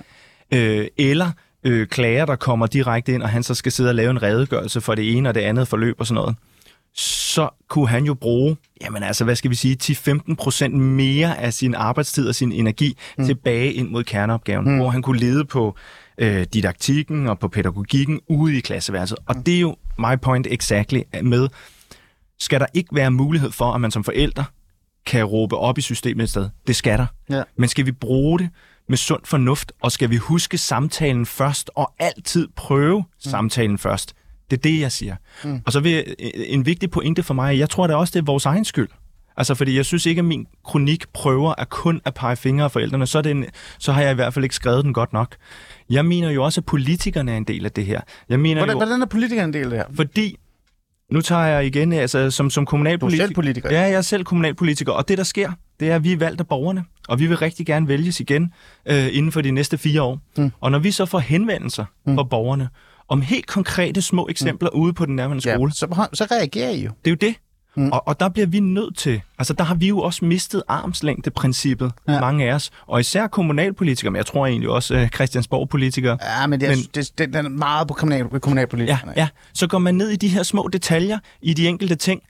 Øh, 0.58 0.86
eller 0.98 1.30
øh, 1.64 1.86
klager, 1.86 2.26
der 2.26 2.36
kommer 2.36 2.66
direkte 2.66 3.14
ind, 3.14 3.22
og 3.22 3.28
han 3.28 3.42
så 3.42 3.54
skal 3.54 3.72
sidde 3.72 3.90
og 3.90 3.94
lave 3.94 4.10
en 4.10 4.22
redegørelse 4.22 4.80
for 4.80 4.94
det 4.94 5.16
ene 5.16 5.28
og 5.28 5.34
det 5.34 5.40
andet 5.40 5.68
forløb 5.68 5.96
og 5.98 6.06
sådan 6.06 6.14
noget. 6.14 6.36
Så 6.96 7.48
kunne 7.68 7.88
han 7.88 8.04
jo 8.04 8.14
bruge, 8.14 8.56
jamen 8.80 9.02
altså, 9.02 9.24
hvad 9.24 9.36
skal 9.36 9.50
vi 9.50 9.54
sige, 9.54 9.76
10-15 9.82 10.34
procent 10.34 10.74
mere 10.74 11.38
af 11.38 11.54
sin 11.54 11.74
arbejdstid 11.74 12.28
og 12.28 12.34
sin 12.34 12.52
energi 12.52 12.96
mm. 13.18 13.26
tilbage 13.26 13.72
ind 13.72 13.88
mod 13.90 14.04
kerneopgaven, 14.04 14.70
mm. 14.70 14.76
hvor 14.76 14.90
han 14.90 15.02
kunne 15.02 15.18
lede 15.18 15.44
på 15.44 15.76
øh, 16.18 16.46
didaktikken 16.52 17.28
og 17.28 17.38
på 17.38 17.48
pædagogikken 17.48 18.20
ude 18.28 18.56
i 18.56 18.60
klasseværelset. 18.60 19.18
Og 19.26 19.46
det 19.46 19.56
er 19.56 19.60
jo 19.60 19.76
my 19.98 20.18
point 20.22 20.46
exactly 20.50 21.00
med, 21.22 21.48
skal 22.38 22.60
der 22.60 22.66
ikke 22.74 22.94
være 22.94 23.10
mulighed 23.10 23.50
for, 23.50 23.72
at 23.72 23.80
man 23.80 23.90
som 23.90 24.04
forældre 24.04 24.44
kan 25.06 25.24
råbe 25.24 25.56
op 25.56 25.78
i 25.78 25.80
systemet 25.80 26.24
et 26.24 26.30
sted? 26.30 26.48
Det 26.66 26.76
skal 26.76 26.98
der. 26.98 27.06
Ja. 27.30 27.42
Men 27.56 27.68
skal 27.68 27.86
vi 27.86 27.92
bruge 27.92 28.38
det 28.38 28.50
med 28.88 28.96
sund 28.96 29.20
fornuft, 29.24 29.72
og 29.82 29.92
skal 29.92 30.10
vi 30.10 30.16
huske 30.16 30.58
samtalen 30.58 31.26
først, 31.26 31.70
og 31.74 31.92
altid 31.98 32.48
prøve 32.56 32.98
mm. 32.98 33.30
samtalen 33.30 33.78
først? 33.78 34.14
Det 34.56 34.66
er 34.66 34.72
det, 34.72 34.80
jeg 34.80 34.92
siger. 34.92 35.16
Mm. 35.44 35.60
Og 35.66 35.72
så 35.72 35.80
vil 35.80 35.92
jeg, 35.92 36.04
en 36.34 36.66
vigtig 36.66 36.90
pointe 36.90 37.22
for 37.22 37.34
mig, 37.34 37.58
jeg 37.58 37.70
tror 37.70 37.86
da 37.86 37.94
også, 37.94 38.10
det 38.10 38.18
er 38.18 38.24
vores 38.24 38.46
egen 38.46 38.64
skyld. 38.64 38.88
Altså, 39.36 39.54
fordi 39.54 39.76
jeg 39.76 39.84
synes 39.84 40.06
ikke, 40.06 40.18
at 40.18 40.24
min 40.24 40.46
kronik 40.64 41.04
prøver 41.12 41.54
at 41.58 41.68
kun 41.68 42.00
at 42.04 42.14
pege 42.14 42.36
fingre 42.36 42.64
af 42.64 42.70
forældrene, 42.70 43.06
så, 43.06 43.22
det 43.22 43.30
en, 43.30 43.44
så 43.78 43.92
har 43.92 44.02
jeg 44.02 44.10
i 44.10 44.14
hvert 44.14 44.34
fald 44.34 44.44
ikke 44.44 44.54
skrevet 44.54 44.84
den 44.84 44.92
godt 44.92 45.12
nok. 45.12 45.36
Jeg 45.90 46.04
mener 46.04 46.30
jo 46.30 46.44
også, 46.44 46.60
at 46.60 46.64
politikerne 46.64 47.32
er 47.32 47.36
en 47.36 47.44
del 47.44 47.64
af 47.64 47.72
det 47.72 47.86
her. 47.86 48.00
Jeg 48.28 48.40
mener 48.40 48.60
Hvordan, 48.60 48.74
jo, 48.74 48.78
hvordan 48.78 49.02
er 49.02 49.06
politikeren 49.06 49.48
en 49.50 49.54
del 49.54 49.64
af 49.64 49.70
det 49.70 49.78
her? 49.78 49.86
fordi, 49.94 50.36
nu 51.10 51.20
tager 51.20 51.44
jeg 51.44 51.66
igen, 51.66 51.92
altså 51.92 52.30
som, 52.30 52.50
som 52.50 52.62
Du 52.62 52.66
er 52.66 52.70
kommunalpolitiker... 52.70 53.26
selv 53.26 53.34
politiker. 53.34 53.70
Ja, 53.70 53.80
jeg 53.80 53.92
er 53.92 54.00
selv 54.00 54.24
kommunalpolitiker, 54.24 54.92
og 54.92 55.08
det 55.08 55.18
der 55.18 55.24
sker, 55.24 55.52
det 55.80 55.90
er, 55.90 55.96
at 55.96 56.04
vi 56.04 56.12
er 56.12 56.16
valgt 56.16 56.40
af 56.40 56.48
borgerne, 56.48 56.84
og 57.08 57.20
vi 57.20 57.26
vil 57.26 57.36
rigtig 57.36 57.66
gerne 57.66 57.88
vælges 57.88 58.20
igen 58.20 58.52
øh, 58.86 59.08
inden 59.12 59.32
for 59.32 59.40
de 59.40 59.50
næste 59.50 59.78
fire 59.78 60.02
år. 60.02 60.20
Mm. 60.36 60.52
Og 60.60 60.70
når 60.70 60.78
vi 60.78 60.90
så 60.90 61.06
får 61.06 61.18
henvendelser 61.18 61.84
mm. 62.06 62.16
fra 62.16 62.22
borgerne 62.22 62.68
om 63.08 63.22
helt 63.22 63.46
konkrete 63.46 64.02
små 64.02 64.26
eksempler 64.30 64.70
mm. 64.74 64.80
ude 64.80 64.92
på 64.92 65.06
den 65.06 65.16
nærmeste 65.16 65.50
skole, 65.54 65.70
Ja, 65.70 65.74
så, 65.74 66.06
så 66.12 66.26
reagerer 66.30 66.70
I 66.70 66.84
jo. 66.84 66.90
det 67.04 67.10
er 67.10 67.10
jo 67.10 67.28
det. 67.28 67.34
Mm. 67.76 67.92
Og, 67.92 68.08
og 68.08 68.20
der 68.20 68.28
bliver 68.28 68.46
vi 68.46 68.60
nødt 68.60 68.96
til, 68.96 69.20
altså 69.38 69.52
der 69.52 69.64
har 69.64 69.74
vi 69.74 69.88
jo 69.88 69.98
også 70.00 70.24
mistet 70.24 70.62
armslængdeprincippet, 70.68 71.92
Ja. 72.08 72.12
ja. 72.12 72.20
mange 72.20 72.50
af 72.50 72.54
os, 72.54 72.70
og 72.86 73.00
især 73.00 73.26
kommunalpolitikere, 73.26 74.10
men 74.10 74.16
jeg 74.16 74.26
tror 74.26 74.46
egentlig 74.46 74.68
også 74.70 74.94
øh, 74.94 75.08
Christiansborg-politikere, 75.08 76.18
Ja, 76.40 76.46
men 76.46 76.60
det 76.60 76.66
er, 76.66 76.70
Men- 76.76 76.86
det, 76.94 77.18
det, 77.18 77.32
den 77.34 77.44
er 77.46 77.50
meget 77.50 77.88
på 77.88 77.94
kommunal, 77.94 78.26
Ja, 78.32 78.38
kommunalpolitikerne. 78.38 79.12
ja. 79.16 79.28
Så 79.54 79.66
går 79.66 79.78
man 79.78 79.94
ned 79.94 80.08
i 80.10 80.16
de 80.16 80.28
her 80.28 80.42
små 80.42 80.68
detaljer, 80.72 81.18
i 81.42 81.54
de 81.54 81.68
enkelte 81.68 81.94
ting. 81.94 82.22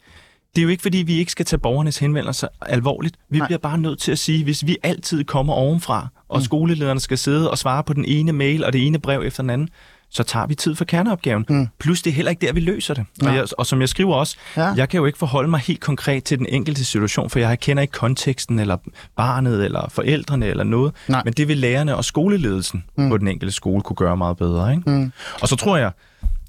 Det 0.55 0.61
er 0.61 0.63
jo 0.63 0.69
ikke, 0.69 0.83
fordi 0.83 0.99
vi 0.99 1.15
ikke 1.19 1.33
skal 1.33 1.47
tage 1.47 1.61
borgernes 1.61 1.99
henvendelser 1.99 2.49
alvorligt. 2.63 3.17
Vi. 3.31 3.39
Nej. 3.39 3.47
bliver 3.47 3.59
bare 3.59 3.79
nødt 3.79 3.99
til 4.01 4.13
at 4.13 4.19
sige, 4.19 4.45
hvis 4.45 4.67
vi 4.67 4.77
altid 4.83 5.25
kommer 5.25 5.53
ovenfra, 5.53 6.09
og 6.29 6.39
mm. 6.39 6.45
skolelederne 6.45 7.01
skal 7.01 7.19
sidde 7.19 7.51
og 7.51 7.59
svare 7.59 7.85
på 7.85 7.93
den 7.93 8.05
ene 8.05 8.33
mail 8.33 8.65
og 8.65 8.73
det 8.73 8.87
ene 8.87 8.99
brev 8.99 9.23
efter 9.25 9.43
den 9.43 9.51
anden, 9.51 9.69
så 10.15 10.23
tager 10.23 10.47
vi 10.47 10.55
tid 10.55 10.75
for 10.75 10.85
kerneopgaven. 10.85 11.45
Mm. 11.49 11.69
Plus 11.79 12.03
det 12.03 12.11
er 12.11 12.15
heller 12.15 12.31
ikke 12.31 12.47
der, 12.47 12.53
vi 12.53 12.61
løser 12.61 12.95
det. 12.95 13.05
Og, 13.23 13.35
jeg, 13.35 13.47
og 13.59 13.67
som 13.67 13.81
jeg 13.81 13.89
skriver 13.89 14.15
også, 14.15 14.37
Ja. 14.57 14.63
ja. 14.63 14.73
jeg 14.77 14.89
kan 14.89 14.99
jo 14.99 15.07
ikke 15.07 15.19
forholde 15.19 15.49
mig 15.51 15.61
helt 15.61 15.81
konkret 15.81 16.25
til 16.25 16.39
den 16.39 16.47
enkelte 16.49 16.85
situation, 16.85 17.31
for 17.31 17.39
jeg 17.39 17.61
kender 17.61 17.81
ikke 17.81 17.93
konteksten, 17.93 18.59
eller 18.59 18.77
barnet, 19.17 19.65
eller 19.65 19.89
forældrene, 19.89 20.47
eller 20.47 20.65
noget. 20.65 20.95
Nej. 21.09 21.23
Men 21.25 21.33
det 21.33 21.49
vil 21.49 21.57
lærerne 21.57 21.97
og 21.97 22.05
skoleledelsen 22.05 22.85
mm. 22.99 23.09
på 23.09 23.19
den 23.19 23.29
enkelte 23.29 23.53
skole 23.55 23.83
kunne 23.83 23.97
gøre 23.97 24.17
meget 24.17 24.37
bedre. 24.37 24.71
Ikke? 24.71 24.91
Mm. 24.91 25.13
Og 25.43 25.49
så 25.49 25.57
tror 25.57 25.77
jeg, 25.77 25.93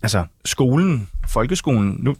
altså 0.03 0.23
skolen, 0.45 1.07
folkeskolen, 1.29 1.95
nu 1.99 2.15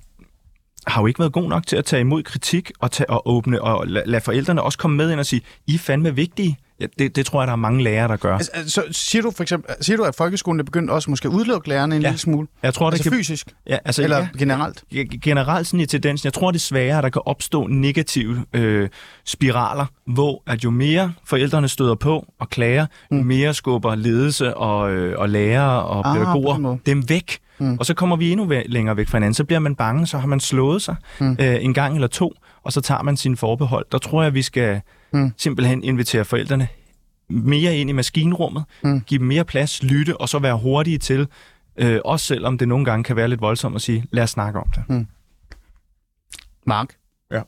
har 0.88 1.02
jo 1.02 1.08
ikke 1.08 1.20
været 1.20 1.34
god 1.34 1.50
nok 1.50 1.68
til 1.68 1.76
at 1.76 1.86
tage 1.86 2.00
imod 2.02 2.24
kritik 2.24 2.72
og, 2.80 2.92
tage, 2.92 3.10
og 3.10 3.30
åbne 3.30 3.62
og 3.62 3.88
lade, 3.88 4.06
lade 4.10 4.22
forældrene 4.22 4.62
også 4.62 4.78
komme 4.78 4.98
med 4.98 5.12
ind 5.12 5.20
og 5.20 5.26
sige, 5.26 5.42
I 5.68 5.76
er 5.76 5.80
fandme 5.80 6.16
vigtige. 6.16 6.58
Ja, 6.80 6.86
det, 7.00 7.16
det 7.16 7.26
tror 7.26 7.42
jeg, 7.42 7.48
der 7.48 7.52
er 7.52 7.58
mange 7.58 7.84
lærere, 7.84 8.08
der 8.08 8.16
gør. 8.18 8.36
Altså, 8.36 8.52
altså, 8.54 8.72
så 8.74 8.84
siger 8.92 9.22
du 9.22 9.32
for 9.32 9.42
eksempel, 9.44 9.76
siger 9.82 9.98
du, 9.98 10.04
at 10.04 10.16
folkeskolen 10.16 10.60
er 10.60 10.64
begyndt 10.64 10.90
også 10.92 11.10
måske 11.10 11.28
at 11.28 11.34
udelukke 11.34 11.70
lærerne 11.70 11.96
en 11.96 12.02
Ja. 12.02 12.08
lille 12.08 12.20
smule? 12.20 12.48
Jeg 12.64 12.74
tror, 12.74 12.88
Altså 12.88 13.04
det 13.04 13.12
kan, 13.12 13.18
fysisk? 13.20 13.54
ja, 13.68 13.78
altså, 13.86 14.04
Eller 14.04 14.18
ja, 14.18 14.28
generelt? 14.40 14.84
Ge- 14.94 15.20
generelt 15.24 15.68
sådan 15.68 15.80
i 15.80 15.86
tendensen. 15.86 16.26
Jeg 16.26 16.34
tror 16.34 16.52
desværre, 16.52 16.98
at 16.98 17.04
der 17.04 17.10
kan 17.10 17.22
opstå 17.26 17.68
negative 17.68 18.46
øh, 18.54 18.90
spiraler, 19.26 19.86
hvor 20.08 20.44
at 20.48 20.64
jo 20.64 20.70
mere 20.70 21.14
forældrene 21.26 21.68
støder 21.68 21.96
på 21.96 22.26
og 22.40 22.50
klager, 22.50 22.86
mm. 23.12 23.18
jo 23.18 23.24
mere 23.24 23.54
skubber 23.54 23.96
ledelse 23.96 24.58
og, 24.58 24.92
øh, 24.92 25.20
og 25.20 25.30
lærere 25.30 25.84
og 25.84 26.10
Ah, 26.10 26.16
pædagoger 26.18 26.78
dem 26.86 27.10
væk. 27.10 27.38
Mm. 27.60 27.78
Og 27.80 27.86
så 27.86 27.94
kommer 27.94 28.16
vi 28.16 28.32
endnu 28.32 28.52
længere 28.66 28.98
væk 28.98 29.08
fra 29.08 29.18
hinanden. 29.18 29.34
Så 29.34 29.44
bliver 29.44 29.60
man 29.60 29.76
bange, 29.76 30.08
så 30.08 30.18
har 30.18 30.28
man 30.28 30.40
slået 30.40 30.82
sig 30.82 30.96
mm. 31.20 31.38
øh, 31.40 31.64
en 31.64 31.74
gang 31.74 31.96
eller 31.96 32.08
to, 32.08 32.34
og 32.64 32.74
så 32.74 32.82
tager 32.82 33.02
man 33.02 33.18
sine 33.18 33.38
forbehold. 33.38 33.86
Der 33.92 33.98
tror 33.98 34.24
jeg, 34.24 34.34
vi 34.34 34.42
skal 34.42 34.82
mm. 35.14 35.34
simpelthen 35.38 35.84
invitere 35.84 36.26
forældrene 36.26 36.68
mere 37.30 37.78
ind 37.78 37.90
i 37.90 37.94
maskinrummet, 37.94 38.64
mm. 38.84 39.02
give 39.02 39.20
dem 39.20 39.28
mere 39.28 39.46
plads, 39.46 39.84
lytte, 39.84 40.22
og 40.22 40.30
så 40.30 40.40
være 40.40 40.58
hurtige 40.58 40.98
til, 40.98 41.28
øh, 41.78 42.00
også 42.06 42.26
selvom 42.26 42.58
det 42.58 42.68
nogle 42.68 42.86
gange 42.86 43.04
kan 43.04 43.16
være 43.16 43.28
lidt 43.28 43.42
voldsomt 43.42 43.76
at 43.76 43.82
sige, 43.82 44.06
lad 44.12 44.24
os 44.24 44.30
snakke 44.30 44.60
om 44.60 44.68
det. 44.76 45.08
Mark? 46.66 46.96
Ja. 47.32 47.42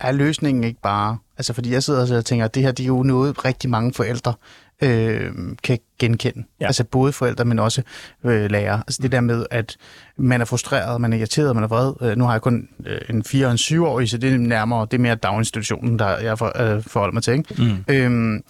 Er 0.00 0.12
løsningen 0.12 0.64
ikke 0.64 0.80
bare, 0.80 1.18
Altså, 1.38 1.52
fordi 1.52 1.72
jeg 1.72 1.82
sidder 1.82 2.16
og 2.18 2.24
tænker, 2.24 2.44
at 2.44 2.54
det 2.54 2.62
her 2.62 2.72
det 2.72 2.82
er 2.82 2.86
jo 2.86 3.02
noget, 3.02 3.44
rigtig 3.44 3.70
mange 3.70 3.94
forældre 3.94 4.34
øh, 4.82 5.32
kan 5.62 5.78
genkende. 5.98 6.44
Ja. 6.60 6.66
Altså 6.66 6.84
både 6.84 7.12
forældre, 7.12 7.44
men 7.44 7.58
også 7.58 7.82
øh, 8.24 8.50
lærere. 8.50 8.76
Altså 8.86 9.02
det 9.02 9.12
der 9.12 9.20
med, 9.20 9.46
at 9.50 9.76
man 10.16 10.40
er 10.40 10.44
frustreret, 10.44 11.00
man 11.00 11.12
er 11.12 11.16
irriteret, 11.16 11.54
man 11.54 11.64
er 11.64 11.68
vred. 11.68 11.92
Øh, 12.00 12.16
nu 12.16 12.24
har 12.24 12.32
jeg 12.32 12.42
kun 12.42 12.68
øh, 12.86 13.00
en 13.10 13.22
4- 13.26 13.44
og 13.44 13.50
en 13.50 13.56
7-årig, 13.56 14.10
så 14.10 14.18
det 14.18 14.32
er 14.32 14.38
nærmere, 14.38 14.86
det 14.90 14.94
er 14.94 15.02
mere 15.02 15.14
daginstitutionen, 15.14 15.98
der 15.98 16.18
jeg 16.18 16.38
for, 16.38 16.62
øh, 16.62 16.82
forholder 16.82 17.12
mig 17.12 17.22
til. 17.22 17.34
Ikke? 17.34 17.62
Mm. 17.62 17.94
Øhm, 17.94 18.42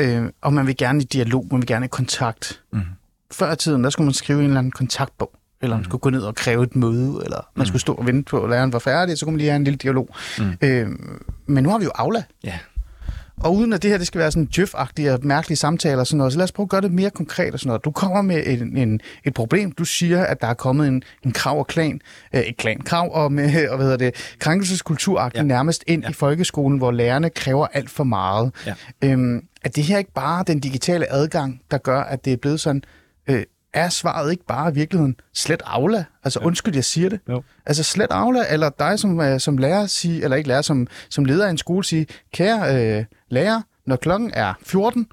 øh, 0.00 0.30
og 0.42 0.52
man 0.52 0.66
vil 0.66 0.76
gerne 0.76 1.02
i 1.02 1.04
dialog, 1.04 1.46
man 1.50 1.60
vil 1.60 1.66
gerne 1.66 1.84
i 1.84 1.88
kontakt. 1.88 2.62
Mm. 2.72 2.80
Før 3.32 3.52
i 3.52 3.56
tiden, 3.56 3.84
der 3.84 3.90
skulle 3.90 4.04
man 4.04 4.14
skrive 4.14 4.38
en 4.38 4.44
eller 4.44 4.58
anden 4.58 4.72
kontaktbog 4.72 5.32
eller 5.62 5.76
man 5.76 5.84
skulle 5.84 6.00
gå 6.00 6.10
ned 6.10 6.22
og 6.22 6.34
kræve 6.34 6.62
et 6.62 6.76
møde, 6.76 7.20
eller 7.24 7.48
man 7.54 7.62
mm. 7.62 7.66
skulle 7.66 7.80
stå 7.80 7.94
og 7.94 8.06
vente 8.06 8.30
på, 8.30 8.44
at 8.44 8.50
læreren 8.50 8.72
var 8.72 8.78
færdig, 8.78 9.18
så 9.18 9.26
kunne 9.26 9.32
man 9.32 9.38
lige 9.38 9.50
have 9.50 9.56
en 9.56 9.64
lille 9.64 9.76
dialog. 9.76 10.08
Mm. 10.38 10.52
Øh, 10.62 10.88
men 11.46 11.64
nu 11.64 11.70
har 11.70 11.78
vi 11.78 11.84
jo 11.84 11.90
Aula. 11.94 12.22
Ja. 12.44 12.58
Og 13.40 13.54
uden 13.54 13.72
at 13.72 13.82
det 13.82 13.90
her 13.90 13.98
det 13.98 14.06
skal 14.06 14.18
være 14.18 14.30
sådan 14.30 14.48
djøf-agtige 14.56 15.12
og 15.12 15.18
mærkelige 15.22 15.56
samtaler 15.56 15.98
og 15.98 16.06
sådan 16.06 16.18
noget, 16.18 16.32
så 16.32 16.38
lad 16.38 16.44
os 16.44 16.52
prøve 16.52 16.64
at 16.64 16.70
gøre 16.70 16.80
det 16.80 16.92
mere 16.92 17.10
konkret 17.10 17.54
og 17.54 17.60
sådan 17.60 17.68
noget. 17.68 17.84
Du 17.84 17.90
kommer 17.90 18.22
med 18.22 18.42
en, 18.46 18.76
en, 18.76 19.00
et 19.24 19.34
problem. 19.34 19.72
Du 19.72 19.84
siger, 19.84 20.24
at 20.24 20.40
der 20.40 20.46
er 20.46 20.54
kommet 20.54 20.88
en, 20.88 21.02
en 21.24 21.32
krav 21.32 21.58
og 21.58 21.66
klan, 21.66 22.00
øh, 22.34 22.40
et 22.40 22.56
klan 22.56 22.80
krav 22.80 23.14
og, 23.14 23.32
med, 23.32 23.68
og 23.68 23.76
hvad 23.76 23.86
hedder 23.86 23.96
det, 23.96 24.34
krænkelseskultur 24.38 25.30
ja. 25.34 25.42
nærmest 25.42 25.84
ind 25.86 26.02
ja. 26.02 26.10
i 26.10 26.12
folkeskolen, 26.12 26.78
hvor 26.78 26.90
lærerne 26.90 27.30
kræver 27.30 27.66
alt 27.66 27.90
for 27.90 28.04
meget. 28.04 28.52
Ja. 28.66 28.74
Øhm, 29.04 29.42
er 29.64 29.68
det 29.68 29.84
her 29.84 29.98
ikke 29.98 30.12
bare 30.12 30.44
den 30.46 30.60
digitale 30.60 31.12
adgang, 31.12 31.60
der 31.70 31.78
gør, 31.78 32.00
at 32.00 32.24
det 32.24 32.32
er 32.32 32.36
blevet 32.36 32.60
sådan, 32.60 32.82
øh, 33.30 33.42
er 33.76 33.88
svaret 33.88 34.30
ikke 34.30 34.44
bare 34.46 34.70
i 34.70 34.74
virkeligheden 34.74 35.16
slet 35.34 35.62
Aula? 35.66 36.04
Altså 36.24 36.40
jo. 36.40 36.46
undskyld, 36.46 36.74
jeg 36.74 36.84
siger 36.84 37.08
det. 37.08 37.20
Jo. 37.28 37.42
Altså 37.66 37.82
slet 37.82 38.10
Aula, 38.10 38.44
eller 38.50 38.70
dig 38.70 38.98
som, 38.98 39.18
uh, 39.18 39.38
som 39.38 39.58
lærer 39.58 39.86
sige, 39.86 40.24
eller 40.24 40.36
ikke 40.36 40.48
lærer, 40.48 40.62
som, 40.62 40.86
som 41.10 41.24
leder 41.24 41.46
af 41.46 41.50
en 41.50 41.58
skole 41.58 41.84
sige, 41.84 42.06
kære 42.32 42.98
uh, 42.98 43.04
lærer, 43.28 43.62
når 43.86 43.96
klokken 43.96 44.30
er 44.34 44.54
14, 44.62 45.06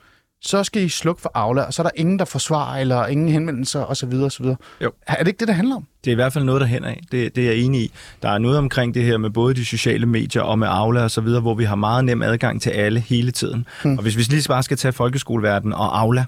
så 0.46 0.64
skal 0.64 0.82
I 0.82 0.90
slukke 0.90 1.22
for 1.22 1.32
Aula, 1.34 1.62
og 1.62 1.74
så 1.74 1.82
er 1.82 1.84
der 1.84 1.92
ingen, 1.96 2.20
der 2.20 2.26
forsvarer, 2.26 2.82
eller 2.82 3.08
ingen 3.08 3.30
henvendelser 3.30 3.86
osv. 3.86 4.14
osv. 4.14 4.46
Jo. 4.82 4.92
Er 5.08 5.20
det 5.20 5.28
ikke 5.28 5.40
det, 5.40 5.48
det 5.48 5.56
handler 5.56 5.76
om? 5.76 5.88
Det 6.06 6.12
er 6.12 6.12
i 6.12 6.16
hvert 6.16 6.34
fald 6.34 6.44
noget, 6.44 6.62
der 6.62 6.68
hænder 6.68 6.90
af. 6.90 7.02
Det, 7.12 7.36
det 7.36 7.44
er 7.44 7.52
jeg 7.52 7.60
enig 7.60 7.82
i. 7.82 7.92
Der 8.22 8.30
er 8.30 8.38
noget 8.38 8.58
omkring 8.58 8.94
det 8.94 9.04
her 9.04 9.18
med 9.18 9.30
både 9.30 9.54
de 9.54 9.66
sociale 9.66 10.06
medier 10.06 10.42
og 10.42 10.60
med 10.60 10.68
Aula 10.72 11.04
og 11.04 11.12
så 11.12 11.22
videre, 11.22 11.42
hvor 11.42 11.54
vi 11.54 11.64
har 11.64 11.76
meget 11.76 12.06
nem 12.06 12.22
adgang 12.22 12.62
til 12.62 12.70
alle 12.70 13.00
hele 13.00 13.32
tiden. 13.32 13.66
Hmm. 13.84 13.98
Og 13.98 14.04
hvis 14.04 14.18
vi 14.18 14.22
lige 14.22 14.48
bare 14.48 14.64
skal 14.64 14.78
tage 14.78 14.92
folkeskoleverden 14.92 15.74
og 15.74 16.00
Aula, 16.00 16.26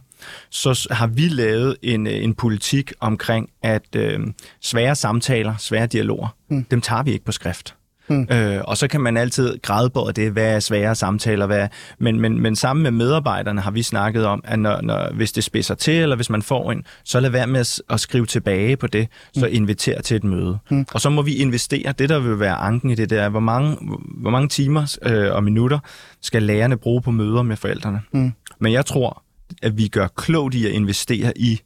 så 0.50 0.88
har 0.92 1.08
vi 1.08 1.28
lavet 1.28 1.78
en, 1.82 2.08
en 2.08 2.34
politik 2.34 2.94
omkring, 3.00 3.50
at 3.64 3.96
øh, 3.96 4.20
svære 4.62 4.96
samtaler, 4.96 5.56
svære 5.58 5.88
dialoger, 5.88 6.28
hmm. 6.50 6.64
dem 6.64 6.82
tager 6.82 7.04
vi 7.04 7.12
ikke 7.12 7.26
på 7.26 7.32
skrift. 7.32 7.76
Mm. 8.08 8.28
Øh, 8.32 8.62
og 8.64 8.78
så 8.78 8.88
kan 8.88 9.02
man 9.02 9.18
altid 9.18 9.58
grædebåde 9.62 10.14
det, 10.14 10.32
hvad 10.32 10.56
er 10.56 10.60
svære 10.60 10.96
samtaler, 10.96 11.46
hvad 11.46 11.68
men, 12.00 12.20
men, 12.20 12.40
men 12.40 12.56
sammen 12.56 12.84
med 12.84 12.92
medarbejderne 12.92 13.62
har 13.62 13.72
vi 13.72 13.84
snakket 13.84 14.26
om, 14.26 14.42
at 14.44 14.60
når, 14.60 14.82
når, 14.82 15.14
hvis 15.14 15.32
det 15.32 15.44
spidser 15.44 15.76
til, 15.76 15.94
eller 15.94 16.16
hvis 16.16 16.30
man 16.30 16.42
får 16.42 16.72
en, 16.72 16.84
så 17.04 17.20
lad 17.20 17.30
være 17.30 17.48
med 17.48 17.60
at, 17.60 17.82
at 17.90 18.00
skrive 18.00 18.26
tilbage 18.26 18.78
på 18.78 18.88
det, 18.88 19.08
så 19.34 19.46
mm. 19.46 19.56
inviter 19.56 20.02
til 20.02 20.18
et 20.18 20.24
møde. 20.24 20.58
Mm. 20.70 20.86
Og 20.94 21.02
så 21.02 21.10
må 21.10 21.22
vi 21.22 21.36
investere, 21.36 21.92
det 21.92 22.10
der 22.10 22.20
vil 22.20 22.40
være 22.40 22.56
anken 22.56 22.90
i 22.90 22.96
det, 22.96 23.10
der 23.10 23.30
hvor 23.30 23.40
mange, 23.40 23.78
hvor 24.22 24.30
mange 24.30 24.48
timer 24.48 24.98
øh, 25.06 25.36
og 25.36 25.44
minutter 25.44 25.80
skal 26.22 26.44
lærerne 26.44 26.78
bruge 26.78 27.02
på 27.02 27.12
møder 27.12 27.42
med 27.42 27.56
forældrene. 27.56 28.02
Mm. 28.12 28.34
Men 28.60 28.74
jeg 28.74 28.86
tror, 28.86 29.24
at 29.62 29.78
vi 29.78 29.88
gør 29.88 30.08
klogt 30.08 30.56
i 30.56 30.66
at 30.66 30.72
investere 30.72 31.38
i 31.38 31.62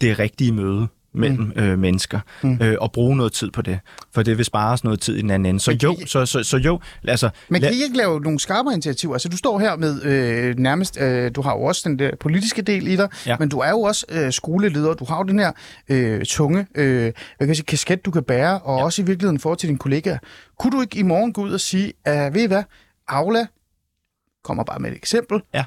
det 0.00 0.18
rigtige 0.18 0.52
møde 0.52 0.88
mellem 1.14 1.52
mm. 1.56 1.62
øh, 1.62 1.78
mennesker, 1.78 2.20
mm. 2.42 2.58
øh, 2.62 2.76
og 2.80 2.92
bruge 2.92 3.16
noget 3.16 3.32
tid 3.32 3.50
på 3.50 3.62
det, 3.62 3.78
for 4.14 4.22
det 4.22 4.38
vil 4.38 4.44
spare 4.44 4.72
os 4.72 4.84
noget 4.84 5.00
tid 5.00 5.16
i 5.16 5.20
den 5.20 5.30
anden 5.30 5.46
ende. 5.46 5.60
Så 5.60 5.78
jo, 5.82 5.92
I, 5.92 6.06
så, 6.06 6.26
så, 6.26 6.42
så 6.42 6.56
jo, 6.56 6.80
altså... 7.08 7.30
Men 7.48 7.60
kan 7.60 7.72
I 7.72 7.82
ikke 7.82 7.96
lave 7.96 8.20
nogle 8.20 8.40
skarpere 8.40 8.72
initiativer? 8.72 9.14
Altså, 9.14 9.28
du 9.28 9.36
står 9.36 9.58
her 9.58 9.76
med 9.76 10.02
øh, 10.02 10.58
nærmest, 10.58 11.00
øh, 11.00 11.30
du 11.34 11.42
har 11.42 11.52
jo 11.52 11.62
også 11.62 11.82
den 11.88 11.98
der 11.98 12.10
politiske 12.20 12.62
del 12.62 12.86
i 12.86 12.96
dig, 12.96 13.08
ja. 13.26 13.36
men 13.38 13.48
du 13.48 13.58
er 13.58 13.70
jo 13.70 13.80
også 13.80 14.06
øh, 14.08 14.32
skoleleder, 14.32 14.94
du 14.94 15.04
har 15.04 15.16
jo 15.16 15.22
den 15.22 15.38
her 15.38 15.52
øh, 15.88 16.24
tunge 16.24 16.66
øh, 16.74 17.02
hvad 17.02 17.12
kan 17.38 17.48
jeg 17.48 17.56
sige, 17.56 17.66
kasket, 17.66 18.04
du 18.04 18.10
kan 18.10 18.22
bære, 18.22 18.58
og 18.58 18.78
ja. 18.78 18.84
også 18.84 19.02
i 19.02 19.04
virkeligheden 19.04 19.38
for 19.38 19.54
til 19.54 19.68
dine 19.68 19.78
kollegaer. 19.78 20.18
Kunne 20.58 20.70
du 20.70 20.80
ikke 20.80 20.98
i 20.98 21.02
morgen 21.02 21.32
gå 21.32 21.42
ud 21.42 21.52
og 21.52 21.60
sige, 21.60 21.92
at 22.04 22.34
ved 22.34 22.42
I 22.42 22.46
hvad, 22.46 22.62
Aula, 23.08 23.46
kommer 24.44 24.64
bare 24.64 24.78
med 24.78 24.90
et 24.90 24.96
eksempel, 24.96 25.42
ja 25.54 25.64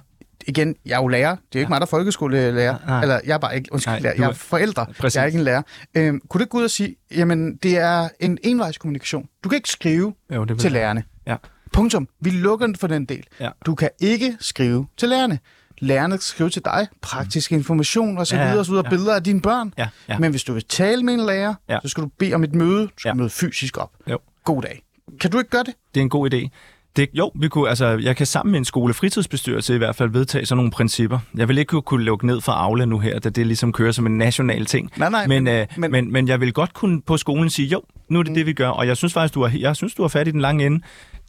igen, 0.48 0.76
jeg 0.86 0.98
er 0.98 1.02
jo 1.02 1.08
lærer. 1.08 1.30
Det 1.30 1.36
er 1.36 1.42
jo 1.56 1.60
ikke 1.60 1.66
ja. 1.66 1.70
mig, 1.70 1.82
der 1.82 1.86
er 1.86 1.90
folkeskolelærer. 1.90 2.78
Nej. 2.88 3.02
Eller 3.02 3.20
jeg 3.26 3.34
er 3.34 3.38
bare 3.38 3.56
ikke, 3.56 3.70
undskyld, 3.72 3.94
Nej, 3.94 4.00
lærer. 4.00 4.14
Jeg 4.18 4.30
er 4.30 4.34
forældre. 4.34 4.86
Præcis. 5.00 5.16
Jeg 5.16 5.22
er 5.22 5.26
ikke 5.26 5.38
en 5.38 5.44
lærer. 5.44 5.62
Øhm, 5.96 6.22
kunne 6.30 6.40
du 6.40 6.44
ikke 6.44 6.52
gå 6.52 6.58
ud 6.58 6.64
og 6.64 6.72
sige, 6.72 6.96
jamen, 7.12 7.56
det 7.56 7.78
er 7.78 8.10
en 8.20 8.38
envejskommunikation. 8.44 9.28
Du 9.44 9.50
kan 9.50 9.56
ikke 9.56 9.70
skrive 9.70 10.14
jo, 10.36 10.44
det 10.44 10.60
til 10.60 10.72
lærerne. 10.72 11.04
Ja. 11.28 11.36
Punktum. 11.74 12.08
Vi 12.22 12.30
lukker 12.30 12.66
den 12.66 12.76
for 12.76 12.88
den 12.88 13.06
del. 13.06 13.24
Ja. 13.40 13.50
Du 13.66 13.76
kan 13.76 13.90
ikke 14.00 14.38
skrive 14.40 14.88
til 14.98 15.10
lærerne. 15.10 15.40
Lærerne 15.80 16.18
skal 16.18 16.24
skrive 16.24 16.50
til 16.50 16.62
dig, 16.66 16.88
praktisk 17.02 17.52
information 17.52 18.18
og 18.18 18.28
så 18.28 18.36
videre, 18.36 18.60
og 18.60 18.66
så 18.66 18.72
videre, 18.72 18.86
ja. 18.86 18.90
billeder 18.90 19.16
af 19.16 19.24
dine 19.24 19.42
børn. 19.42 19.74
Ja. 19.78 19.88
Ja. 20.10 20.20
Men 20.20 20.32
hvis 20.32 20.44
du 20.44 20.54
vil 20.54 20.66
tale 20.66 21.04
med 21.04 21.14
en 21.14 21.20
lærer, 21.20 21.54
ja. 21.70 21.80
så 21.82 21.88
skal 21.88 22.04
du 22.04 22.10
bede 22.20 22.34
om 22.34 22.44
et 22.44 22.56
møde, 22.56 22.84
du 22.84 22.92
skal 22.98 23.10
ja. 23.10 23.14
møde 23.14 23.30
fysisk 23.30 23.78
op. 23.78 23.92
Jo. 24.08 24.20
God 24.44 24.62
dag. 24.62 24.84
Kan 25.22 25.32
du 25.32 25.38
ikke 25.38 25.50
gøre 25.50 25.64
det? 25.64 25.74
Det 25.94 26.00
er 26.00 26.02
en 26.02 26.10
god 26.10 26.34
idé. 26.34 26.50
Det, 26.96 27.10
jo, 27.14 27.32
vi 27.36 27.48
kunne, 27.48 27.70
altså, 27.70 27.88
jeg 27.88 28.16
kan 28.16 28.26
sammen 28.26 28.52
med 28.52 28.60
en 28.60 28.66
skole 28.66 28.94
fritidsbestyrelse 28.94 29.76
i 29.76 29.78
hvert 29.78 29.96
fald 29.96 30.10
vedtage 30.10 30.46
sådan 30.46 30.58
nogle 30.58 30.72
principper. 30.72 31.20
Jeg 31.38 31.48
vil 31.48 31.58
ikke 31.58 31.82
kunne 31.82 32.04
lukke 32.04 32.26
ned 32.28 32.42
for 32.42 32.52
Aula 32.52 32.86
nu 32.86 33.00
her, 33.00 33.20
da 33.20 33.30
det 33.30 33.48
ligesom 33.48 33.72
kører 33.72 33.92
som 33.92 34.06
en 34.06 34.18
national 34.18 34.66
ting. 34.66 34.92
Nej, 34.98 35.10
nej, 35.10 35.28
men, 35.28 35.44
men, 35.44 35.56
øh, 35.56 35.68
men, 35.78 35.92
men, 35.92 36.12
men 36.12 36.28
jeg 36.28 36.42
vil 36.42 36.54
godt 36.54 36.74
kunne 36.74 37.02
på 37.02 37.18
skolen 37.18 37.50
sige, 37.50 37.68
jo, 37.68 37.82
nu 38.10 38.20
er 38.20 38.24
det 38.24 38.32
mm. 38.32 38.36
det, 38.36 38.46
vi 38.46 38.54
gør. 38.54 38.70
Og 38.70 38.88
jeg 38.88 38.98
synes 38.98 39.14
faktisk, 39.14 39.34
du 39.34 39.44
har, 39.44 39.58
jeg 39.60 39.76
synes, 39.76 39.94
du 39.94 40.02
har 40.02 40.10
fat 40.10 40.28
i 40.28 40.32
den 40.32 40.42
lange 40.42 40.66
ende. 40.66 40.82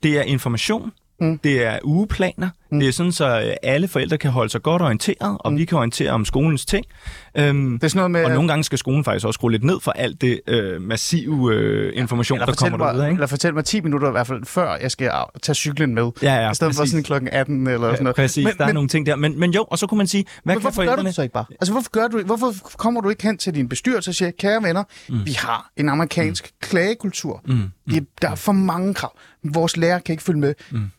Det 0.03 0.19
er 0.19 0.23
information, 0.23 0.93
Mm. 1.21 1.39
Det 1.39 1.65
er 1.65 1.79
ugeplaner. 1.85 2.49
Mm. 2.75 2.81
Det 2.81 2.89
er 2.89 2.93
sådan, 2.93 3.13
så 3.13 3.41
øh, 3.41 3.55
alle 3.63 3.89
forældre 3.89 4.19
kan 4.19 4.31
holde 4.31 4.51
sig 4.51 4.63
godt 4.63 4.83
orienteret, 4.83 5.37
og 5.41 5.53
mm. 5.53 5.59
vi 5.59 5.65
kan 5.65 5.79
orientere 5.79 6.11
om 6.11 6.25
skolens 6.25 6.67
ting. 6.67 6.87
Øhm, 7.35 7.79
det 7.79 7.85
er 7.85 7.89
sådan 7.89 7.99
noget 7.99 8.11
med, 8.11 8.25
og 8.25 8.31
nogle 8.31 8.49
gange 8.49 8.65
skal 8.65 8.79
skolen 8.79 9.05
faktisk 9.05 9.27
også 9.27 9.37
skrue 9.37 9.53
lidt 9.53 9.65
ned 9.65 9.81
for 9.81 9.91
alt 9.91 10.21
det 10.21 10.41
øh, 10.47 10.83
massive 10.83 11.55
øh, 11.55 11.93
information, 11.95 12.39
der 12.39 12.55
kommer 12.55 12.79
mig, 12.79 12.95
derude. 12.95 13.07
Ikke? 13.07 13.15
Eller 13.15 13.27
fortæl 13.27 13.55
mig 13.55 13.65
10 13.65 13.81
minutter 13.81 14.09
i 14.09 14.11
hvert 14.11 14.27
fald, 14.27 14.45
før 14.45 14.77
jeg 14.77 14.91
skal 14.91 15.11
tage 15.43 15.55
cyklen 15.55 15.95
med. 15.95 16.11
Ja, 16.23 16.35
ja, 16.35 16.51
I 16.51 16.55
stedet 16.55 16.71
præcis. 16.71 16.81
for 16.81 16.87
sådan 16.87 17.05
klokken 17.05 17.29
18 17.33 17.67
eller 17.67 17.91
sådan 17.91 18.05
noget. 18.05 18.17
Præcis, 18.17 18.45
men, 18.45 18.55
der 18.59 18.65
er 18.65 18.73
nogle 18.73 18.89
ting 18.89 19.07
der. 19.07 19.17
Men, 19.17 19.41
men 19.41 19.51
jo, 19.51 19.65
og 19.65 19.79
så 19.79 19.87
kunne 19.87 19.99
man 19.99 20.07
sige, 20.07 20.25
hvad 20.45 20.55
men 20.55 20.63
kan 20.63 20.73
forældrene... 20.73 20.97
gør 20.97 21.03
du 21.03 21.07
det 21.07 21.15
så 21.15 21.23
ikke 21.23 21.33
bare? 21.33 21.45
Altså, 21.51 21.73
hvorfor, 21.73 21.91
gør 21.91 22.09
du, 22.09 22.23
hvorfor 22.23 22.55
kommer 22.77 23.01
du 23.01 23.09
ikke 23.09 23.23
hen 23.23 23.39
til 23.39 23.55
din 23.55 23.69
bestyrelse 23.69 24.11
og 24.11 24.15
siger, 24.15 24.31
kære 24.31 24.63
venner, 24.63 24.85
mm. 25.09 25.27
vi 25.27 25.33
har 25.33 25.71
en 25.77 25.89
amerikansk 25.89 26.45
mm. 26.45 26.67
klagekultur. 26.69 27.41
Mm. 27.47 27.55
Mm. 27.55 27.71
Det, 27.95 28.07
der 28.23 28.31
er 28.31 28.35
for 28.35 28.53
mange 28.53 28.95
krav. 28.95 29.13
Vores 29.45 29.77
lærer 29.77 29.99
kan 29.99 30.13
ikke 30.13 30.23
følge 30.23 30.41
med. 30.41 30.55
Mm 30.71 30.91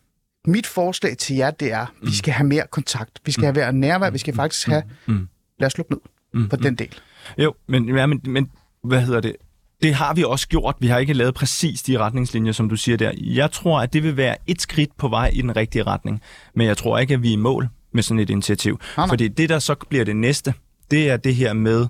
mit 0.47 0.67
forslag 0.67 1.17
til 1.17 1.35
jer, 1.35 1.51
det 1.51 1.71
er, 1.71 1.79
at 1.79 1.87
vi 2.01 2.05
mm. 2.05 2.11
skal 2.11 2.33
have 2.33 2.47
mere 2.47 2.63
kontakt. 2.71 3.19
Vi 3.25 3.31
skal 3.31 3.41
mm. 3.41 3.45
have 3.45 3.53
mere 3.53 3.73
nærvær. 3.73 4.09
Vi 4.09 4.17
skal 4.17 4.31
mm. 4.31 4.35
faktisk 4.35 4.67
have... 4.67 4.83
Mm. 5.05 5.27
Lad 5.59 5.67
os 5.67 5.77
lukke 5.77 5.91
ned 5.91 5.99
mm. 6.33 6.49
på 6.49 6.55
den 6.55 6.75
del. 6.75 6.95
Jo, 7.37 7.53
men, 7.67 7.95
ja, 7.97 8.05
men, 8.05 8.21
men 8.23 8.49
hvad 8.83 9.01
hedder 9.01 9.21
det? 9.21 9.35
Det 9.81 9.93
har 9.93 10.13
vi 10.13 10.23
også 10.23 10.47
gjort. 10.47 10.75
Vi 10.79 10.87
har 10.87 10.97
ikke 10.97 11.13
lavet 11.13 11.33
præcis 11.33 11.83
de 11.83 11.97
retningslinjer, 11.97 12.51
som 12.51 12.69
du 12.69 12.75
siger 12.75 12.97
der. 12.97 13.11
Jeg 13.17 13.51
tror, 13.51 13.79
at 13.79 13.93
det 13.93 14.03
vil 14.03 14.17
være 14.17 14.35
et 14.47 14.61
skridt 14.61 14.97
på 14.97 15.07
vej 15.07 15.31
i 15.33 15.41
den 15.41 15.55
rigtige 15.55 15.83
retning. 15.83 16.21
Men 16.55 16.67
jeg 16.67 16.77
tror 16.77 16.97
ikke, 16.97 17.13
at 17.13 17.23
vi 17.23 17.29
er 17.29 17.33
i 17.33 17.35
mål 17.35 17.67
med 17.91 18.03
sådan 18.03 18.19
et 18.19 18.29
initiativ. 18.29 18.79
Ah, 18.97 19.09
Fordi 19.09 19.27
det, 19.27 19.49
der 19.49 19.59
så 19.59 19.75
bliver 19.89 20.05
det 20.05 20.15
næste, 20.15 20.53
det 20.91 21.09
er 21.09 21.17
det 21.17 21.35
her 21.35 21.53
med 21.53 21.87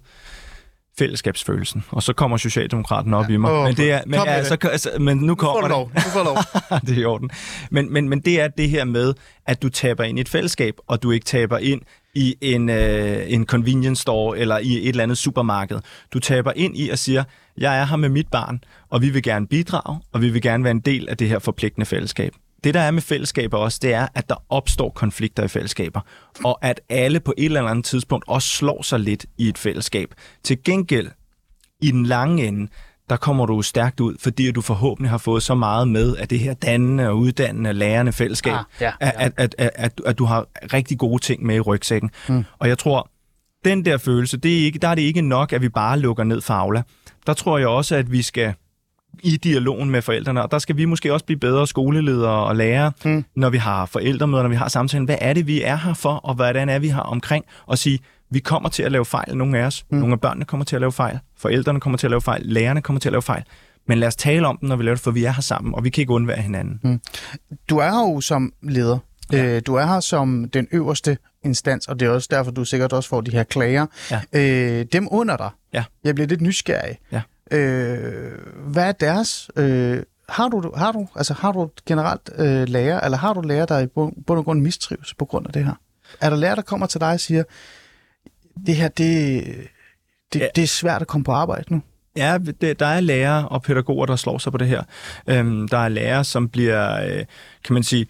fællesskabsfølelsen. 0.98 1.84
Og 1.90 2.04
så 2.04 2.14
kommer 2.14 2.38
Socialdemokraten 2.38 3.14
op 3.14 3.30
ja. 3.30 3.34
i 3.34 3.38
mig. 3.38 3.52
Oh, 3.52 3.64
men, 3.64 3.78
det 3.78 3.92
er, 3.92 4.02
men, 4.06 4.20
ja, 4.26 4.44
så, 4.44 4.58
altså, 4.72 4.90
men 5.00 5.18
nu 5.18 5.36
kommer 5.36 5.62
du 5.62 5.68
lov. 5.68 5.92
det. 5.96 6.04
Du 6.06 6.10
får 6.10 6.24
lov. 6.24 6.38
det 6.88 6.98
er 6.98 7.02
i 7.02 7.06
orden. 7.06 7.30
Men, 7.72 7.94
men, 7.94 8.10
men 8.10 8.20
det 8.20 8.42
er 8.42 8.48
det 8.48 8.70
her 8.70 8.84
med, 8.84 9.14
at 9.46 9.62
du 9.62 9.70
taber 9.70 10.04
ind 10.04 10.18
i 10.18 10.22
et 10.22 10.30
fællesskab, 10.30 10.76
og 10.88 11.04
du 11.04 11.12
ikke 11.12 11.26
taber 11.26 11.58
ind 11.58 11.82
i 12.16 12.36
en, 12.42 12.70
øh, 12.70 13.32
en 13.32 13.46
convenience 13.46 14.02
store 14.02 14.38
eller 14.38 14.58
i 14.58 14.74
et 14.74 14.90
eller 14.90 15.04
andet 15.04 15.18
supermarked. 15.18 15.80
Du 16.14 16.20
taber 16.20 16.52
ind 16.56 16.78
i 16.78 16.90
og 16.90 17.00
siger, 17.00 17.24
jeg 17.58 17.80
er 17.80 17.86
her 17.86 17.96
med 17.96 18.10
mit 18.10 18.28
barn, 18.28 18.64
og 18.90 19.02
vi 19.02 19.10
vil 19.10 19.24
gerne 19.24 19.48
bidrage, 19.48 20.00
og 20.12 20.22
vi 20.22 20.30
vil 20.30 20.42
gerne 20.42 20.64
være 20.64 20.72
en 20.72 20.80
del 20.80 21.10
af 21.10 21.18
det 21.18 21.30
her 21.30 21.40
forpligtende 21.40 21.86
fællesskab 21.86 22.34
det, 22.66 22.74
der 22.74 22.80
er 22.80 22.92
med 22.92 23.02
fællesskaber 23.02 23.58
også, 23.58 23.80
det 23.82 23.94
er, 23.94 24.08
at 24.16 24.30
der 24.30 24.36
opstår 24.50 24.90
konflikter 24.90 25.44
i 25.44 25.48
fællesskaber, 25.48 26.02
og 26.44 26.60
at 26.62 26.82
alle 26.90 27.20
på 27.20 27.34
et 27.38 27.46
eller 27.46 27.64
andet 27.64 27.86
tidspunkt 27.86 28.26
også 28.28 28.50
slår 28.50 28.82
sig 28.82 29.00
lidt 29.00 29.26
i 29.38 29.50
et 29.50 29.58
fællesskab. 29.58 30.14
Til 30.44 30.64
gengæld, 30.64 31.08
i 31.82 31.92
den 31.92 32.06
lange 32.06 32.48
ende, 32.48 32.72
der 33.10 33.18
kommer 33.18 33.46
du 33.46 33.62
stærkt 33.62 34.00
ud, 34.00 34.16
fordi 34.20 34.52
du 34.52 34.62
forhåbentlig 34.62 35.10
har 35.10 35.18
fået 35.18 35.44
så 35.44 35.56
meget 35.56 35.88
med 35.88 36.16
af 36.16 36.28
det 36.28 36.40
her 36.40 36.54
dannende 36.54 37.08
og 37.10 37.18
uddannende, 37.18 37.74
lærende 37.74 38.12
fællesskab, 38.12 38.54
ah, 38.54 38.64
ja, 38.82 38.92
ja. 39.02 39.12
At, 39.16 39.34
at, 39.38 39.56
at, 39.58 39.72
at, 39.76 40.02
at 40.06 40.18
du 40.18 40.26
har 40.26 40.48
rigtig 40.74 40.98
gode 40.98 41.22
ting 41.22 41.46
med 41.46 41.56
i 41.56 41.60
rygsækken. 41.60 42.12
Mm. 42.30 42.44
Og 42.60 42.68
jeg 42.68 42.78
tror, 42.78 43.10
den 43.66 43.86
der 43.86 43.98
følelse, 43.98 44.38
det 44.38 44.60
er 44.60 44.66
ikke, 44.66 44.80
der 44.80 44.88
er 44.88 44.96
det 44.96 45.02
ikke 45.02 45.22
nok, 45.22 45.54
at 45.54 45.62
vi 45.62 45.70
bare 45.70 46.00
lukker 46.00 46.24
ned 46.24 46.42
for 46.42 46.54
Aula. 46.54 46.84
Der 47.28 47.34
tror 47.34 47.58
jeg 47.58 47.68
også, 47.68 47.96
at 47.96 48.12
vi 48.12 48.22
skal 48.22 48.54
i 49.24 49.38
dialogen 49.38 49.90
med 49.90 50.02
forældrene, 50.02 50.44
og 50.44 50.52
der 50.52 50.60
skal 50.60 50.78
vi 50.78 50.86
måske 50.86 51.14
også 51.14 51.26
blive 51.26 51.40
bedre 51.40 51.68
skoleledere 51.68 52.46
og 52.46 52.56
lærere, 52.56 52.92
mm. 53.06 53.26
når 53.36 53.50
vi 53.50 53.58
har 53.58 53.86
forældremøder, 53.86 54.44
når 54.44 54.50
vi 54.50 54.56
har 54.56 54.68
samtalen. 54.68 55.06
Hvad 55.06 55.18
er 55.22 55.34
det, 55.34 55.48
vi 55.48 55.62
er 55.62 55.76
her 55.76 55.94
for, 55.94 56.14
og 56.14 56.36
hvordan 56.36 56.70
er 56.70 56.80
vi 56.80 56.90
her 56.90 57.00
omkring? 57.00 57.46
Og 57.66 57.78
sige, 57.78 58.00
vi 58.30 58.40
kommer 58.40 58.70
til 58.70 58.84
at 58.84 58.92
lave 58.92 59.06
fejl, 59.06 59.38
nogle 59.38 59.60
af 59.60 59.66
os. 59.66 59.86
Mm. 59.92 59.98
Nogle 59.98 60.14
af 60.14 60.22
børnene 60.22 60.46
kommer 60.46 60.66
til 60.66 60.76
at 60.76 60.80
lave 60.80 60.92
fejl, 60.92 61.20
forældrene 61.38 61.80
kommer 61.80 61.98
til 61.98 62.08
at 62.08 62.12
lave 62.12 62.22
fejl, 62.22 62.42
lærerne 62.46 62.82
kommer 62.82 63.00
til 63.00 63.10
at 63.10 63.14
lave 63.14 63.22
fejl. 63.22 63.44
Men 63.88 63.98
lad 63.98 64.08
os 64.08 64.16
tale 64.16 64.48
om 64.48 64.58
den, 64.58 64.70
når 64.70 64.76
vi 64.76 64.84
laver 64.84 64.96
det, 64.96 65.04
for 65.04 65.12
vi 65.12 65.24
er 65.24 65.32
her 65.32 65.42
sammen, 65.42 65.76
og 65.76 65.84
vi 65.84 65.90
kan 65.90 66.02
ikke 66.02 66.14
undvære 66.14 66.42
hinanden. 66.42 66.80
Mm. 66.84 67.02
Du 67.70 67.78
er 67.78 67.92
her 67.92 68.14
jo 68.14 68.22
som 68.22 68.54
leder. 68.64 68.98
Ja. 69.32 69.46
Øh, 69.46 69.62
du 69.68 69.76
er 69.76 69.86
her 69.86 70.00
som 70.00 70.50
den 70.50 70.68
øverste 70.72 71.18
instans, 71.44 71.88
og 71.88 72.00
det 72.00 72.06
er 72.06 72.10
også 72.10 72.28
derfor, 72.32 72.52
du 72.52 72.66
sikkert 72.66 72.94
også 72.94 73.10
får 73.10 73.22
de 73.22 73.32
her 73.32 73.44
klager. 73.44 73.86
Ja. 74.12 74.22
Øh, 74.34 74.86
dem 74.92 75.08
under 75.12 75.38
dig. 75.38 75.50
Ja. 75.74 75.84
Jeg 76.04 76.16
bliver 76.16 76.28
lidt 76.28 76.42
nysgerrig. 76.42 76.98
Ja. 77.12 77.22
Øh, 77.52 78.32
hvad 78.68 78.84
er 78.88 78.92
deres... 78.92 79.50
Øh, 79.56 80.04
har 80.30 80.48
du, 80.48 80.72
har 80.76 80.92
du, 80.92 81.08
altså 81.16 81.34
har 81.34 81.52
du 81.52 81.70
generelt 81.86 82.30
øh, 82.38 82.68
lærer, 82.70 83.02
eller 83.02 83.18
har 83.18 83.34
du 83.34 83.42
lærer, 83.42 83.66
der 83.66 83.80
i 83.80 83.88
bund 83.88 84.14
og 84.28 84.46
grund 84.46 84.62
mistrives 84.62 85.14
på 85.14 85.26
grund 85.26 85.48
af 85.48 85.54
det 85.54 85.66
her? 85.66 85.74
Er 86.22 86.30
der 86.30 86.38
lærer, 86.38 86.56
der 86.56 86.62
kommer 86.62 86.88
til 86.88 87.02
dig 87.02 87.12
og 87.14 87.20
siger, 87.20 87.44
det 88.66 88.76
her, 88.76 88.88
det, 88.88 89.44
det, 90.34 90.40
Ja. 90.40 90.48
det 90.56 90.64
er 90.64 90.68
svært 90.68 91.02
at 91.02 91.08
komme 91.08 91.24
på 91.24 91.32
arbejde 91.32 91.74
nu? 91.74 91.82
Ja, 92.16 92.38
det, 92.62 92.80
der 92.80 92.86
er 92.86 93.00
lærere 93.00 93.48
og 93.50 93.62
pædagoger, 93.64 94.06
der 94.06 94.16
slår 94.16 94.38
sig 94.38 94.52
på 94.52 94.58
det 94.58 94.68
her. 94.68 94.84
Øhm, 95.28 95.68
der 95.68 95.78
er 95.78 95.88
lærere, 95.90 96.24
som 96.24 96.50
bliver, 96.50 97.06
øh, 97.06 97.26
kan 97.64 97.74
man 97.74 97.84
sige, 97.84 98.08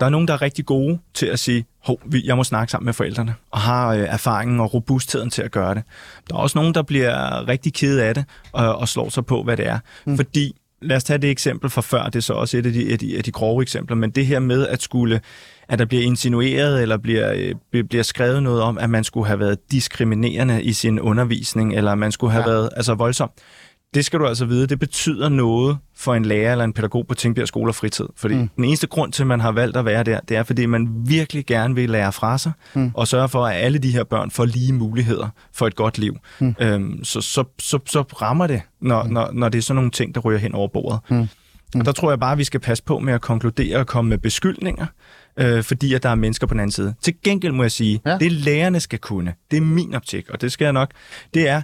der 0.00 0.06
er 0.06 0.10
nogen, 0.10 0.28
der 0.28 0.34
er 0.34 0.42
rigtig 0.42 0.66
gode 0.66 0.98
til 1.14 1.26
at 1.26 1.38
sige, 1.38 1.64
hov, 1.84 2.00
jeg 2.24 2.36
må 2.36 2.44
snakke 2.44 2.70
sammen 2.70 2.84
med 2.84 2.92
forældrene, 2.92 3.34
og 3.50 3.60
har 3.60 3.88
øh, 3.88 4.00
erfaringen 4.00 4.60
og 4.60 4.74
robustheden 4.74 5.30
til 5.30 5.42
at 5.42 5.50
gøre 5.50 5.74
det. 5.74 5.82
Der 6.30 6.34
er 6.34 6.38
også 6.38 6.58
nogen, 6.58 6.74
der 6.74 6.82
bliver 6.82 7.48
rigtig 7.48 7.74
kede 7.74 8.04
af 8.04 8.14
det, 8.14 8.24
og, 8.52 8.76
og 8.76 8.88
slår 8.88 9.08
sig 9.08 9.26
på, 9.26 9.42
hvad 9.42 9.56
det 9.56 9.66
er. 9.66 9.78
Mm. 10.06 10.16
Fordi, 10.16 10.56
lad 10.82 10.96
os 10.96 11.04
tage 11.04 11.18
det 11.18 11.30
eksempel 11.30 11.70
fra 11.70 11.80
før, 11.80 12.04
det 12.04 12.16
er 12.16 12.20
så 12.20 12.32
også 12.32 12.56
et 12.56 12.66
af 12.66 12.72
de, 12.72 12.92
af 12.92 12.98
de, 12.98 13.16
af 13.16 13.24
de 13.24 13.32
grove 13.32 13.62
eksempler, 13.62 13.96
men 13.96 14.10
det 14.10 14.26
her 14.26 14.38
med 14.38 14.66
at 14.66 14.82
skulle, 14.82 15.20
at 15.68 15.78
der 15.78 15.84
bliver 15.84 16.04
insinueret, 16.04 16.82
eller 16.82 16.96
bliver, 16.96 17.32
øh, 17.72 17.84
bliver- 17.84 18.02
skrevet 18.02 18.42
noget 18.42 18.62
om, 18.62 18.78
at 18.78 18.90
man 18.90 19.04
skulle 19.04 19.26
have 19.26 19.38
været 19.40 19.58
diskriminerende 19.70 20.62
i 20.62 20.72
sin 20.72 21.00
undervisning, 21.00 21.74
eller 21.74 21.94
man 21.94 22.12
skulle 22.12 22.32
have 22.32 22.44
ja. 22.44 22.50
været 22.50 22.70
altså 22.76 22.94
voldsom. 22.94 23.30
Det 23.94 24.04
skal 24.04 24.20
du 24.20 24.26
altså 24.26 24.44
vide, 24.44 24.66
det 24.66 24.78
betyder 24.78 25.28
noget 25.28 25.78
for 25.96 26.14
en 26.14 26.24
lærer 26.24 26.52
eller 26.52 26.64
en 26.64 26.72
pædagog 26.72 27.06
på 27.06 27.14
Tingbjerg 27.14 27.48
Skole 27.48 27.70
og 27.70 27.74
Fritid. 27.74 28.06
Fordi 28.16 28.34
mm. 28.34 28.48
den 28.56 28.64
eneste 28.64 28.86
grund 28.86 29.12
til, 29.12 29.22
at 29.22 29.26
man 29.26 29.40
har 29.40 29.52
valgt 29.52 29.76
at 29.76 29.84
være 29.84 30.02
der, 30.02 30.20
det 30.28 30.36
er, 30.36 30.42
fordi 30.42 30.66
man 30.66 30.88
virkelig 31.06 31.46
gerne 31.46 31.74
vil 31.74 31.90
lære 31.90 32.12
fra 32.12 32.38
sig, 32.38 32.52
mm. 32.74 32.90
og 32.94 33.08
sørge 33.08 33.28
for, 33.28 33.46
at 33.46 33.56
alle 33.56 33.78
de 33.78 33.90
her 33.90 34.04
børn 34.04 34.30
får 34.30 34.44
lige 34.44 34.72
muligheder 34.72 35.28
for 35.52 35.66
et 35.66 35.74
godt 35.74 35.98
liv. 35.98 36.16
Mm. 36.38 36.54
Øhm, 36.60 37.04
så, 37.04 37.20
så, 37.20 37.44
så, 37.58 37.78
så 37.86 38.00
rammer 38.00 38.46
det, 38.46 38.62
når, 38.80 39.02
mm. 39.02 39.10
når, 39.12 39.30
når 39.32 39.48
det 39.48 39.58
er 39.58 39.62
sådan 39.62 39.76
nogle 39.76 39.90
ting, 39.90 40.14
der 40.14 40.20
ryger 40.20 40.38
hen 40.38 40.54
over 40.54 40.68
bordet. 40.68 41.00
Mm. 41.10 41.28
Og 41.74 41.84
der 41.84 41.92
tror 41.92 42.10
jeg 42.10 42.20
bare, 42.20 42.32
at 42.32 42.38
vi 42.38 42.44
skal 42.44 42.60
passe 42.60 42.84
på 42.84 42.98
med 42.98 43.12
at 43.12 43.20
konkludere 43.20 43.78
og 43.78 43.86
komme 43.86 44.08
med 44.08 44.18
beskyldninger, 44.18 44.86
øh, 45.36 45.62
fordi 45.62 45.94
at 45.94 46.02
der 46.02 46.08
er 46.08 46.14
mennesker 46.14 46.46
på 46.46 46.54
den 46.54 46.60
anden 46.60 46.72
side. 46.72 46.94
Til 47.02 47.14
gengæld 47.24 47.52
må 47.52 47.62
jeg 47.62 47.72
sige, 47.72 48.00
ja. 48.06 48.18
det 48.18 48.32
lærerne 48.32 48.80
skal 48.80 48.98
kunne, 48.98 49.34
det 49.50 49.56
er 49.56 49.60
min 49.60 49.94
optik, 49.94 50.30
og 50.30 50.40
det 50.40 50.52
skal 50.52 50.64
jeg 50.64 50.72
nok, 50.72 50.90
det 51.34 51.48
er, 51.48 51.62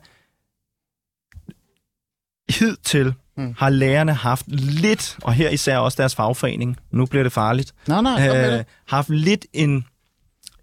hidtil 2.58 3.14
mm. 3.36 3.54
har 3.58 3.70
lærerne 3.70 4.12
haft 4.14 4.44
lidt, 4.48 5.16
og 5.22 5.32
her 5.32 5.50
især 5.50 5.78
også 5.78 5.96
deres 6.02 6.14
fagforening, 6.14 6.76
nu 6.92 7.06
bliver 7.06 7.22
det 7.22 7.32
farligt, 7.32 7.72
Nej, 7.88 8.02
nej, 8.02 8.28
øh, 8.28 8.52
det. 8.52 8.64
haft 8.88 9.08
lidt 9.08 9.46
en, 9.52 9.84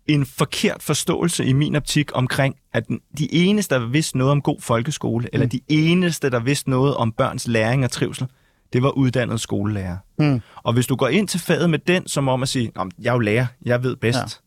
en 0.07 0.25
forkert 0.25 0.83
forståelse 0.83 1.45
i 1.45 1.53
min 1.53 1.75
optik 1.75 2.09
omkring, 2.13 2.55
at 2.73 2.83
de 3.17 3.33
eneste, 3.33 3.75
der 3.75 3.87
vidste 3.87 4.17
noget 4.17 4.31
om 4.31 4.41
god 4.41 4.61
folkeskole, 4.61 5.23
mm. 5.23 5.29
eller 5.33 5.47
de 5.47 5.59
eneste, 5.67 6.29
der 6.29 6.39
vidste 6.39 6.69
noget 6.69 6.95
om 6.95 7.11
børns 7.11 7.47
læring 7.47 7.83
og 7.83 7.91
trivsel, 7.91 8.27
det 8.73 8.83
var 8.83 8.89
uddannede 8.89 9.37
skolelærer. 9.39 9.97
Mm. 10.19 10.41
Og 10.63 10.73
hvis 10.73 10.87
du 10.87 10.95
går 10.95 11.07
ind 11.07 11.27
til 11.27 11.39
faget 11.39 11.69
med 11.69 11.79
den, 11.79 12.07
som 12.07 12.27
om 12.27 12.43
at 12.43 12.49
sige, 12.49 12.71
"Nå, 12.75 12.83
men 12.83 12.91
jeg 13.01 13.09
er 13.09 13.13
jo 13.13 13.19
lærer, 13.19 13.45
jeg 13.65 13.83
ved 13.83 13.95
bedst. 13.95 14.41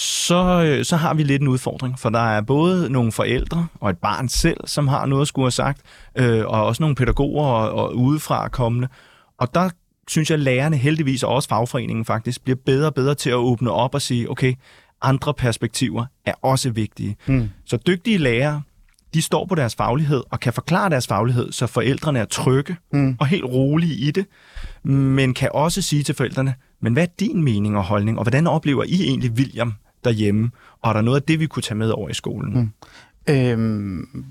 Så, 0.00 0.62
øh, 0.64 0.84
så 0.84 0.96
har 0.96 1.14
vi 1.14 1.22
lidt 1.22 1.42
en 1.42 1.48
udfordring, 1.48 1.98
for 1.98 2.08
der 2.10 2.18
er 2.18 2.40
både 2.40 2.90
nogle 2.90 3.12
forældre 3.12 3.66
og 3.80 3.90
et 3.90 3.98
barn 3.98 4.28
selv, 4.28 4.56
som 4.66 4.88
har 4.88 5.06
noget 5.06 5.22
at 5.22 5.28
skulle 5.28 5.44
have 5.44 5.50
sagt, 5.50 5.80
øh, 6.16 6.46
og 6.46 6.66
også 6.66 6.82
nogle 6.82 6.96
pædagoger 6.96 7.44
og, 7.44 7.72
og 7.72 7.96
udefra 7.96 8.48
kommende. 8.48 8.88
Og 9.38 9.54
der 9.54 9.70
synes 10.08 10.30
jeg, 10.30 10.34
at 10.34 10.40
lærerne 10.40 10.76
heldigvis, 10.76 11.22
og 11.22 11.34
også 11.34 11.48
fagforeningen 11.48 12.04
faktisk, 12.04 12.44
bliver 12.44 12.56
bedre 12.66 12.86
og 12.86 12.94
bedre 12.94 13.14
til 13.14 13.30
at 13.30 13.36
åbne 13.36 13.70
op 13.70 13.94
og 13.94 14.02
sige, 14.02 14.30
okay, 14.30 14.54
andre 15.02 15.34
perspektiver 15.34 16.04
er 16.26 16.32
også 16.42 16.70
vigtige. 16.70 17.16
Mm. 17.26 17.48
Så 17.66 17.76
dygtige 17.86 18.18
lærere, 18.18 18.62
de 19.14 19.22
står 19.22 19.46
på 19.46 19.54
deres 19.54 19.74
faglighed 19.74 20.22
og 20.30 20.40
kan 20.40 20.52
forklare 20.52 20.90
deres 20.90 21.06
faglighed, 21.06 21.52
så 21.52 21.66
forældrene 21.66 22.18
er 22.18 22.24
trygge 22.24 22.76
Mm. 22.92 23.16
og 23.20 23.26
helt 23.26 23.44
rolige 23.44 23.94
i 23.94 24.10
det, 24.10 24.26
men 24.84 25.34
kan 25.34 25.50
også 25.54 25.82
sige 25.82 26.02
til 26.02 26.14
forældrene, 26.14 26.54
men 26.82 26.92
hvad 26.92 27.02
er 27.02 27.12
din 27.20 27.44
mening 27.44 27.76
og 27.76 27.84
holdning, 27.84 28.18
og 28.18 28.24
hvordan 28.24 28.46
oplever 28.46 28.84
I 28.84 29.02
egentlig 29.02 29.30
William 29.30 29.74
derhjemme, 30.04 30.50
og 30.82 30.90
er 30.90 30.92
der 30.92 31.00
noget 31.00 31.20
af 31.20 31.22
det, 31.22 31.40
vi 31.40 31.46
kunne 31.46 31.62
tage 31.62 31.78
med 31.78 31.90
over 31.90 32.08
i 32.08 32.14
skolen? 32.14 32.54
Mm. 32.54 33.34
Øhm, 33.34 34.24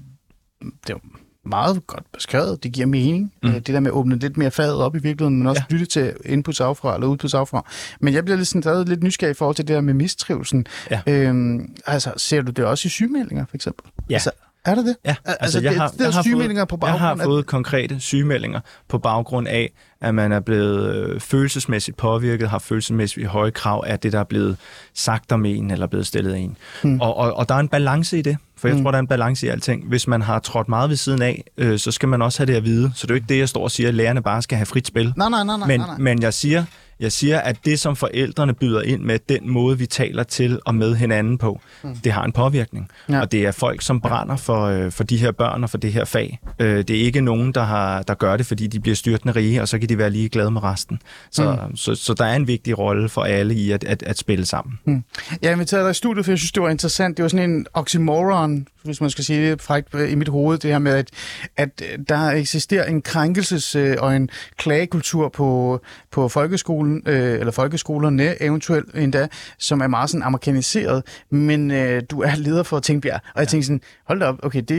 det 0.61 0.89
er 0.89 0.93
jo 0.93 0.99
meget 1.45 1.87
godt 1.87 2.03
beskrevet. 2.13 2.63
Det 2.63 2.71
giver 2.71 2.87
mening. 2.87 3.33
Mm. 3.43 3.51
Det 3.51 3.67
der 3.67 3.79
med 3.79 3.91
at 3.91 3.93
åbne 3.93 4.19
lidt 4.19 4.37
mere 4.37 4.51
faget 4.51 4.75
op 4.75 4.95
i 4.95 4.99
virkeligheden, 4.99 5.37
men 5.37 5.47
også 5.47 5.63
ja. 5.69 5.73
Lytte 5.73 5.85
til 5.85 6.13
inputs 6.25 6.61
afra 6.61 6.95
eller 6.95 7.07
udputs 7.07 7.33
afra. 7.33 7.65
Men 7.99 8.13
jeg 8.13 8.25
bliver 8.25 8.37
lidt, 8.37 8.47
sådan, 8.47 8.61
stadig 8.61 8.87
lidt 8.87 9.03
nysgerrig 9.03 9.31
i 9.31 9.33
forhold 9.33 9.55
til 9.55 9.67
det 9.67 9.75
der 9.75 9.81
med 9.81 9.93
mistrivelsen. 9.93 10.65
Ja. 10.91 11.01
Øhm, 11.07 11.75
altså, 11.85 12.13
ser 12.17 12.41
du 12.41 12.51
det 12.51 12.65
også 12.65 12.87
i 12.87 12.89
sygemeldinger, 12.89 13.45
for 13.45 13.55
eksempel? 13.55 13.91
Ja. 14.09 14.13
Altså, 14.13 14.31
er 14.65 14.75
det 14.75 14.85
det? 14.85 14.95
Ja, 15.05 15.15
altså, 15.25 15.59
det, 15.59 15.71
det 15.99 16.07
er 16.07 16.21
sygemeldinger 16.21 16.61
fået, 16.61 16.69
på 16.69 16.77
baggrund 16.77 17.01
jeg 17.01 17.17
har 17.17 17.23
fået 17.23 17.45
konkrete 17.45 17.99
sygemeldinger 17.99 18.59
på 18.87 18.97
baggrund 18.97 19.47
af, 19.47 19.73
at 20.01 20.15
man 20.15 20.31
er 20.31 20.39
blevet 20.39 20.95
øh, 20.95 21.19
følelsesmæssigt 21.19 21.97
påvirket, 21.97 22.49
har 22.49 22.59
følelsesmæssigt 22.59 23.27
høje 23.27 23.51
krav 23.51 23.83
af 23.87 23.99
det, 23.99 24.13
der 24.13 24.19
er 24.19 24.23
blevet 24.23 24.57
sagt 24.93 25.31
om 25.31 25.45
en, 25.45 25.71
eller 25.71 25.87
blevet 25.87 26.07
stillet 26.07 26.33
af 26.33 26.39
en. 26.39 26.57
Hmm. 26.83 27.01
Og, 27.01 27.17
og, 27.17 27.33
og 27.33 27.49
der 27.49 27.55
er 27.55 27.59
en 27.59 27.67
balance 27.67 28.17
i 28.19 28.21
det, 28.21 28.37
for 28.57 28.67
jeg 28.67 28.75
Hmm. 28.75 28.83
tror, 28.83 28.91
der 28.91 28.97
er 28.97 29.01
en 29.01 29.07
balance 29.07 29.45
i 29.45 29.49
alting. 29.49 29.87
Hvis 29.87 30.07
man 30.07 30.21
har 30.21 30.39
trådt 30.39 30.69
meget 30.69 30.89
ved 30.89 30.97
siden 30.97 31.21
af, 31.21 31.43
øh, 31.57 31.79
så 31.79 31.91
skal 31.91 32.09
man 32.09 32.21
også 32.21 32.39
have 32.39 32.45
det 32.47 32.53
at 32.57 32.63
vide. 32.65 32.91
Så 32.95 33.07
det 33.07 33.11
er 33.11 33.15
jo 33.15 33.17
ikke 33.17 33.29
det, 33.29 33.39
jeg 33.39 33.49
står 33.49 33.63
og 33.63 33.71
siger, 33.71 33.87
at 33.89 33.93
lærerne 33.95 34.21
bare 34.23 34.41
skal 34.41 34.57
have 34.57 34.65
frit 34.65 34.87
spil. 34.87 35.13
Nej, 35.17 35.29
nej, 35.29 35.43
nej, 35.43 35.57
nej. 35.57 35.67
men, 35.67 35.79
nej, 35.79 35.87
nej. 35.87 35.97
men 35.97 36.21
jeg 36.21 36.33
siger, 36.33 36.63
jeg 36.99 37.11
siger, 37.11 37.39
at 37.39 37.57
det, 37.65 37.79
som 37.79 37.95
forældrene 37.95 38.53
byder 38.53 38.81
ind 38.81 39.01
med, 39.01 39.19
den 39.29 39.49
måde, 39.49 39.77
vi 39.77 39.85
taler 39.85 40.23
til 40.23 40.59
og 40.65 40.75
med 40.75 40.95
hinanden 40.95 41.37
på, 41.37 41.59
mm. 41.83 41.95
det 41.95 42.11
har 42.11 42.23
en 42.23 42.31
påvirkning. 42.31 42.89
Ja. 43.09 43.19
Og 43.21 43.31
det 43.31 43.45
er 43.45 43.51
folk, 43.51 43.81
som 43.81 44.01
brænder 44.01 44.35
for, 44.35 44.65
øh, 44.65 44.91
for 44.91 45.03
de 45.03 45.17
her 45.17 45.31
børn 45.31 45.63
og 45.63 45.69
for 45.69 45.77
det 45.77 45.93
her 45.93 46.05
fag. 46.05 46.39
Øh, 46.59 46.77
det 46.77 46.89
er 46.89 47.01
ikke 47.01 47.21
nogen, 47.21 47.51
der, 47.51 47.63
har, 47.63 48.01
der 48.01 48.13
gør 48.13 48.37
det, 48.37 48.45
fordi 48.45 48.67
de 48.67 48.79
bliver 48.79 48.95
styrtende 48.95 49.35
rige, 49.35 49.61
og 49.61 49.67
så 49.67 49.79
kan 49.79 49.86
de 49.89 49.97
være 49.97 50.09
lige 50.09 50.29
glade 50.29 50.51
med 50.51 50.63
resten. 50.63 50.99
Så, 51.31 51.57
mm. 51.69 51.75
så, 51.75 51.95
så 51.95 52.13
der 52.13 52.25
er 52.25 52.35
en 52.35 52.47
vigtig 52.47 52.77
rolle 52.77 53.09
for 53.09 53.21
alle 53.21 53.53
i 53.55 53.71
at, 53.71 53.83
at, 53.83 54.03
at 54.03 54.17
spille 54.17 54.45
sammen. 54.45 54.79
Mm. 54.85 55.03
Jeg 55.41 55.51
inviterede 55.51 55.83
dig 55.83 55.91
i 55.91 55.93
studiet, 55.93 56.25
for 56.25 56.31
jeg 56.31 56.39
synes, 56.39 56.51
det 56.51 56.63
var 56.63 56.69
interessant. 56.69 57.17
Det 57.17 57.23
var 57.23 57.29
sådan 57.29 57.49
en 57.49 57.65
oxymoron, 57.73 58.67
hvis 58.83 59.01
man 59.01 59.09
skal 59.09 59.23
sige 59.23 59.51
det 59.51 59.61
frækt 59.61 59.95
øh, 59.95 60.11
i 60.11 60.15
mit 60.15 60.27
hoved, 60.27 60.57
det 60.57 60.71
her 60.71 60.79
med, 60.79 60.91
at, 60.91 61.09
at 61.57 61.81
øh, 61.91 61.99
der 62.09 62.29
eksisterer 62.29 62.85
en 62.85 63.03
krænkelses- 63.07 63.99
og 63.99 64.15
en 64.15 64.29
klagekultur 64.57 65.29
på, 65.29 65.81
på 66.11 66.27
folkeskolen, 66.27 67.03
øh, 67.05 67.39
eller 67.39 67.51
folkeskolerne 67.51 68.41
eventuelt 68.41 68.95
endda, 68.95 69.27
som 69.57 69.81
er 69.81 69.87
meget 69.87 70.09
sådan 70.09 70.23
amerikaniseret, 70.23 71.03
men 71.29 71.71
øh, 71.71 72.01
du 72.11 72.21
er 72.21 72.35
leder 72.35 72.63
for 72.63 72.79
Tingbjerg. 72.79 73.21
Og 73.35 73.39
jeg 73.39 73.47
tænkte 73.47 73.65
sådan, 73.65 73.81
hold 74.07 74.19
da 74.19 74.25
op, 74.25 74.39
okay, 74.43 74.61
det, 74.61 74.77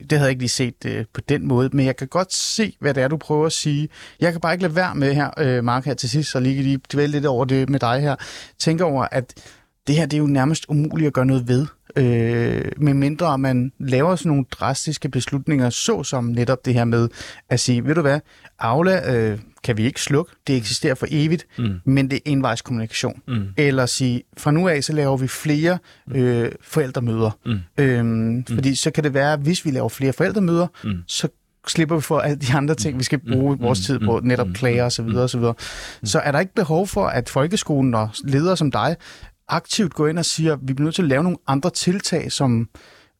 det 0.00 0.12
havde 0.12 0.22
jeg 0.22 0.30
ikke 0.30 0.42
lige 0.42 0.48
set 0.48 0.74
øh, 0.86 1.04
på 1.14 1.20
den 1.28 1.46
måde, 1.46 1.70
men 1.72 1.86
jeg 1.86 1.96
kan 1.96 2.08
godt 2.08 2.32
se, 2.32 2.76
hvad 2.80 2.94
det 2.94 3.02
er, 3.02 3.08
du 3.08 3.16
prøver 3.16 3.46
at 3.46 3.52
sige. 3.52 3.88
Jeg 4.20 4.32
kan 4.34 4.40
bare 4.40 4.52
ikke 4.52 4.62
lade 4.62 4.76
være 4.76 4.94
med 4.94 5.14
her, 5.14 5.30
øh, 5.38 5.64
Mark, 5.64 5.84
her 5.84 5.94
til 5.94 6.10
sidst, 6.10 6.30
så 6.30 6.40
lige 6.40 6.62
lige 6.62 6.80
dvæle 6.92 7.12
lidt 7.12 7.26
over 7.26 7.44
det 7.44 7.68
med 7.68 7.80
dig 7.80 8.00
her. 8.00 8.16
Tænker 8.58 8.84
over, 8.84 9.06
at 9.12 9.34
det 9.86 9.96
her 9.96 10.06
det 10.06 10.16
er 10.16 10.20
jo 10.20 10.26
nærmest 10.26 10.64
umuligt 10.68 11.06
at 11.06 11.12
gøre 11.12 11.26
noget 11.26 11.48
ved, 11.48 11.66
øh, 11.96 12.72
medmindre 12.76 13.38
man 13.38 13.72
laver 13.78 14.16
sådan 14.16 14.30
nogle 14.30 14.44
drastiske 14.50 15.08
beslutninger, 15.08 15.70
såsom 15.70 16.24
netop 16.24 16.64
det 16.64 16.74
her 16.74 16.84
med 16.84 17.08
at 17.48 17.60
sige, 17.60 17.84
ved 17.84 17.94
du 17.94 18.00
hvad, 18.00 18.20
Aula 18.58 19.14
øh, 19.14 19.38
kan 19.64 19.76
vi 19.76 19.84
ikke 19.84 20.00
slukke, 20.00 20.32
det 20.46 20.56
eksisterer 20.56 20.94
for 20.94 21.06
evigt, 21.10 21.46
mm. 21.58 21.80
men 21.84 22.10
det 22.10 22.16
er 22.16 22.20
envejskommunikation. 22.24 23.22
Mm. 23.28 23.46
Eller 23.56 23.86
sige, 23.86 24.22
fra 24.36 24.50
nu 24.50 24.68
af, 24.68 24.84
så 24.84 24.92
laver 24.92 25.16
vi 25.16 25.28
flere 25.28 25.78
øh, 26.10 26.52
forældremøder. 26.62 27.38
Mm. 27.46 27.58
Øhm, 27.78 28.44
fordi 28.44 28.74
så 28.74 28.90
kan 28.90 29.04
det 29.04 29.14
være, 29.14 29.36
hvis 29.36 29.64
vi 29.64 29.70
laver 29.70 29.88
flere 29.88 30.12
forældremøder, 30.12 30.66
mm. 30.84 31.02
så 31.06 31.28
slipper 31.66 31.96
vi 31.96 32.02
for 32.02 32.18
alle 32.18 32.36
de 32.36 32.54
andre 32.54 32.74
ting, 32.74 32.98
vi 32.98 33.04
skal 33.04 33.20
bruge 33.32 33.58
vores 33.58 33.80
tid 33.80 33.98
på, 33.98 34.20
netop 34.22 34.48
klager 34.54 34.84
osv. 34.84 35.06
osv. 35.16 35.42
Så 36.04 36.18
er 36.18 36.32
der 36.32 36.40
ikke 36.40 36.54
behov 36.54 36.86
for, 36.86 37.06
at 37.06 37.28
folkeskolen 37.28 37.94
og 37.94 38.08
ledere 38.24 38.56
som 38.56 38.70
dig 38.70 38.96
aktivt 39.48 39.94
går 39.94 40.08
ind 40.08 40.18
og 40.18 40.24
siger, 40.24 40.52
at 40.52 40.58
vi 40.62 40.74
bliver 40.74 40.84
nødt 40.84 40.94
til 40.94 41.02
at 41.02 41.08
lave 41.08 41.22
nogle 41.22 41.38
andre 41.46 41.70
tiltag, 41.70 42.32
som 42.32 42.68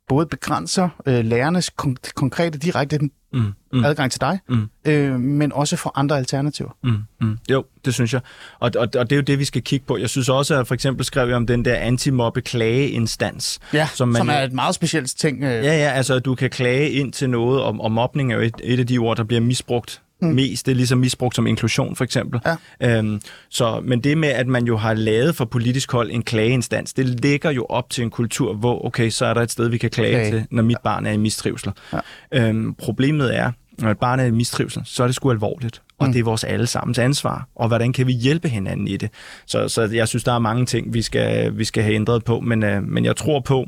både 0.09 0.27
begrænser 0.27 0.89
øh, 1.07 1.25
lærernes 1.25 1.71
kon- 1.83 2.13
konkrete 2.15 2.59
direkte 2.59 2.99
Mm. 3.33 3.53
Mm. 3.73 3.85
adgang 3.85 4.11
til 4.13 4.21
dig, 4.21 4.39
Mm. 4.49 4.69
øh, 4.85 5.21
men 5.21 5.53
også 5.53 5.77
for 5.77 5.93
andre 5.99 6.17
alternativer. 6.17 6.77
Mm, 6.85 6.97
mm. 7.21 7.39
Jo, 7.51 7.65
det 7.85 7.95
synes 7.95 8.13
jeg. 8.13 8.21
Og, 8.61 8.71
og, 8.77 8.89
og 8.99 9.11
det 9.11 9.13
er 9.13 9.17
jo 9.17 9.23
det, 9.23 9.39
vi 9.39 9.45
skal 9.45 9.63
kigge 9.63 9.87
på. 9.87 9.97
Jeg 9.97 10.11
synes 10.11 10.29
også, 10.29 10.61
at 10.61 10.67
for 10.67 10.75
eksempel 10.75 11.05
skrev 11.05 11.29
jeg 11.29 11.37
om 11.37 11.47
den 11.47 11.65
der 11.65 11.75
anti-mobbe-klageinstans. 11.77 13.59
Ja, 13.73 13.89
som, 13.95 14.09
man 14.09 14.17
som 14.21 14.29
er 14.29 14.39
et 14.39 14.53
meget 14.53 14.75
specielt 14.75 15.15
ting. 15.19 15.43
Øh, 15.43 15.51
Ja, 15.51 15.63
ja, 15.63 15.91
altså 15.91 16.15
at 16.15 16.25
du 16.25 16.35
kan 16.35 16.51
klage 16.51 16.91
ind 16.91 17.13
til 17.13 17.31
noget, 17.31 17.63
og, 17.63 17.77
og 17.81 17.93
mobning 17.93 18.33
er 18.33 18.37
jo 18.37 18.43
et, 18.43 18.55
et 18.65 18.81
af 18.81 18.87
de 18.87 18.99
ord, 18.99 19.17
der 19.17 19.25
bliver 19.25 19.41
misbrugt 19.41 20.03
mm. 20.23 20.29
mest. 20.29 20.67
Det 20.67 20.73
er 20.73 20.77
ligesom 20.77 20.99
misbrugt 20.99 21.37
som 21.37 21.47
inklusion, 21.47 21.97
for 21.97 22.05
eksempel. 22.05 22.41
Ja. 22.81 22.99
Øhm, 22.99 23.21
så, 23.49 23.81
men 23.85 24.01
det 24.01 24.19
med, 24.19 24.29
at 24.29 24.47
man 24.47 24.65
jo 24.65 24.77
har 24.77 24.95
lavet 24.95 25.37
for 25.37 25.45
politisk 25.45 25.93
hold 25.93 26.11
en 26.11 26.23
klageinstans, 26.23 26.93
det 26.93 27.07
ligger 27.07 27.51
jo 27.51 27.67
op 27.69 27.91
til 27.91 28.05
en 28.05 28.11
kultur, 28.11 28.55
hvor, 28.55 28.87
okay, 28.87 29.11
så 29.11 29.27
er 29.27 29.35
der 29.35 29.41
et 29.41 29.51
sted, 29.51 29.69
vi 29.69 29.79
kan 29.79 29.91
klage, 29.91 30.11
klage. 30.11 30.31
til, 30.31 30.47
når 30.51 30.63
mit 30.63 30.77
barn 30.85 31.07
er 31.07 31.13
i 31.13 31.17
mistrivsel. 31.17 31.73
Ja. 31.93 31.99
Øhm, 32.33 32.75
problemet 32.75 33.37
er, 33.37 33.53
når 33.79 33.91
et 33.91 33.99
barn 33.99 34.21
er 34.21 34.25
i 34.25 34.31
mistrivsel, 34.31 34.83
så 34.85 35.03
er 35.03 35.07
det 35.07 35.15
sgu 35.17 35.31
alvorligt. 35.31 35.83
Og 35.99 36.07
mm. 36.07 36.13
det 36.13 36.21
er 36.21 36.25
vores 36.25 36.45
allesammens 36.45 36.99
ansvar. 36.99 37.49
Og 37.55 37.69
hvordan 37.69 37.93
kan 37.93 38.07
vi 38.07 38.13
hjælpe 38.13 38.49
hinanden 38.49 38.89
i 38.89 38.97
det? 38.97 39.11
Så, 39.47 39.69
så 39.69 39.83
jeg 39.83 40.09
synes, 40.09 40.25
der 40.25 40.33
er 40.33 40.39
mange 40.39 40.67
ting, 40.67 40.95
vi 40.95 41.03
skal, 41.03 41.59
vi 41.59 41.65
skal 41.65 41.83
have 41.83 41.95
ændret 41.95 42.25
på. 42.25 42.41
Men, 42.41 42.63
øh, 42.63 42.83
men 42.83 43.05
jeg 43.05 43.17
tror 43.17 43.41
på, 43.41 43.67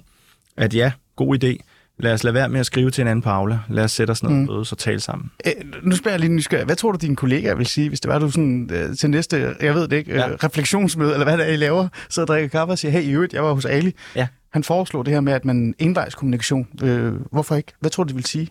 at 0.56 0.74
ja, 0.74 0.92
god 1.16 1.44
idé. 1.44 1.75
Lad 1.98 2.12
os 2.12 2.24
lade 2.24 2.34
være 2.34 2.48
med 2.48 2.60
at 2.60 2.66
skrive 2.66 2.90
til 2.90 3.02
en 3.02 3.08
anden 3.08 3.22
på 3.22 3.30
Aula. 3.30 3.58
Lad 3.68 3.84
os 3.84 3.92
sætte 3.92 4.10
os 4.10 4.22
ned 4.22 4.32
mm. 4.32 4.48
og 4.48 4.66
så 4.66 4.76
tale 4.76 5.00
sammen. 5.00 5.30
Øh, 5.46 5.52
nu 5.82 5.96
spørger 5.96 6.12
jeg 6.12 6.20
lige 6.20 6.32
nysgerrig. 6.32 6.64
Hvad 6.64 6.76
tror 6.76 6.92
du, 6.92 6.98
dine 7.00 7.16
kollegaer 7.16 7.54
vil 7.54 7.66
sige, 7.66 7.88
hvis 7.88 8.00
det 8.00 8.08
var 8.08 8.18
du 8.18 8.30
sådan, 8.30 8.70
øh, 8.72 8.96
til 8.96 9.10
næste, 9.10 9.54
jeg 9.60 9.74
ved 9.74 9.88
det 9.88 9.96
ikke, 9.96 10.14
ja. 10.14 10.28
øh, 10.28 10.34
refleksionsmøde, 10.34 11.12
eller 11.12 11.24
hvad 11.24 11.38
det 11.38 11.48
er, 11.48 11.52
I 11.52 11.56
laver, 11.56 11.88
så 12.08 12.20
og 12.20 12.26
drikker 12.26 12.48
kaffe 12.48 12.72
og 12.72 12.78
siger, 12.78 12.92
hey, 12.92 13.02
i 13.02 13.10
øvrigt, 13.10 13.32
jeg 13.32 13.44
var 13.44 13.52
hos 13.52 13.64
Ali. 13.64 13.94
Ja. 14.16 14.26
Han 14.52 14.64
foreslog 14.64 15.06
det 15.06 15.14
her 15.14 15.20
med, 15.20 15.32
at 15.32 15.44
man 15.44 15.74
envejskommunikation. 15.78 16.68
Øh, 16.82 17.12
hvorfor 17.32 17.54
ikke? 17.54 17.72
Hvad 17.80 17.90
tror 17.90 18.04
du, 18.04 18.08
de 18.08 18.14
vil 18.14 18.24
sige? 18.24 18.48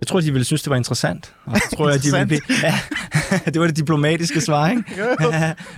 Jeg 0.00 0.06
tror, 0.06 0.20
de 0.20 0.32
ville 0.32 0.44
synes, 0.44 0.62
det 0.62 0.70
var 0.70 0.76
interessant. 0.76 1.34
Og 1.44 1.56
så 1.56 1.76
tror 1.76 1.90
jeg, 1.90 2.02
de 2.02 2.08
ville 2.12 2.26
blive... 2.32 2.40
ja, 2.62 2.74
det 3.52 3.60
var 3.60 3.66
det 3.66 3.76
diplomatiske 3.76 4.40
svar, 4.40 4.70
ikke? 4.70 4.84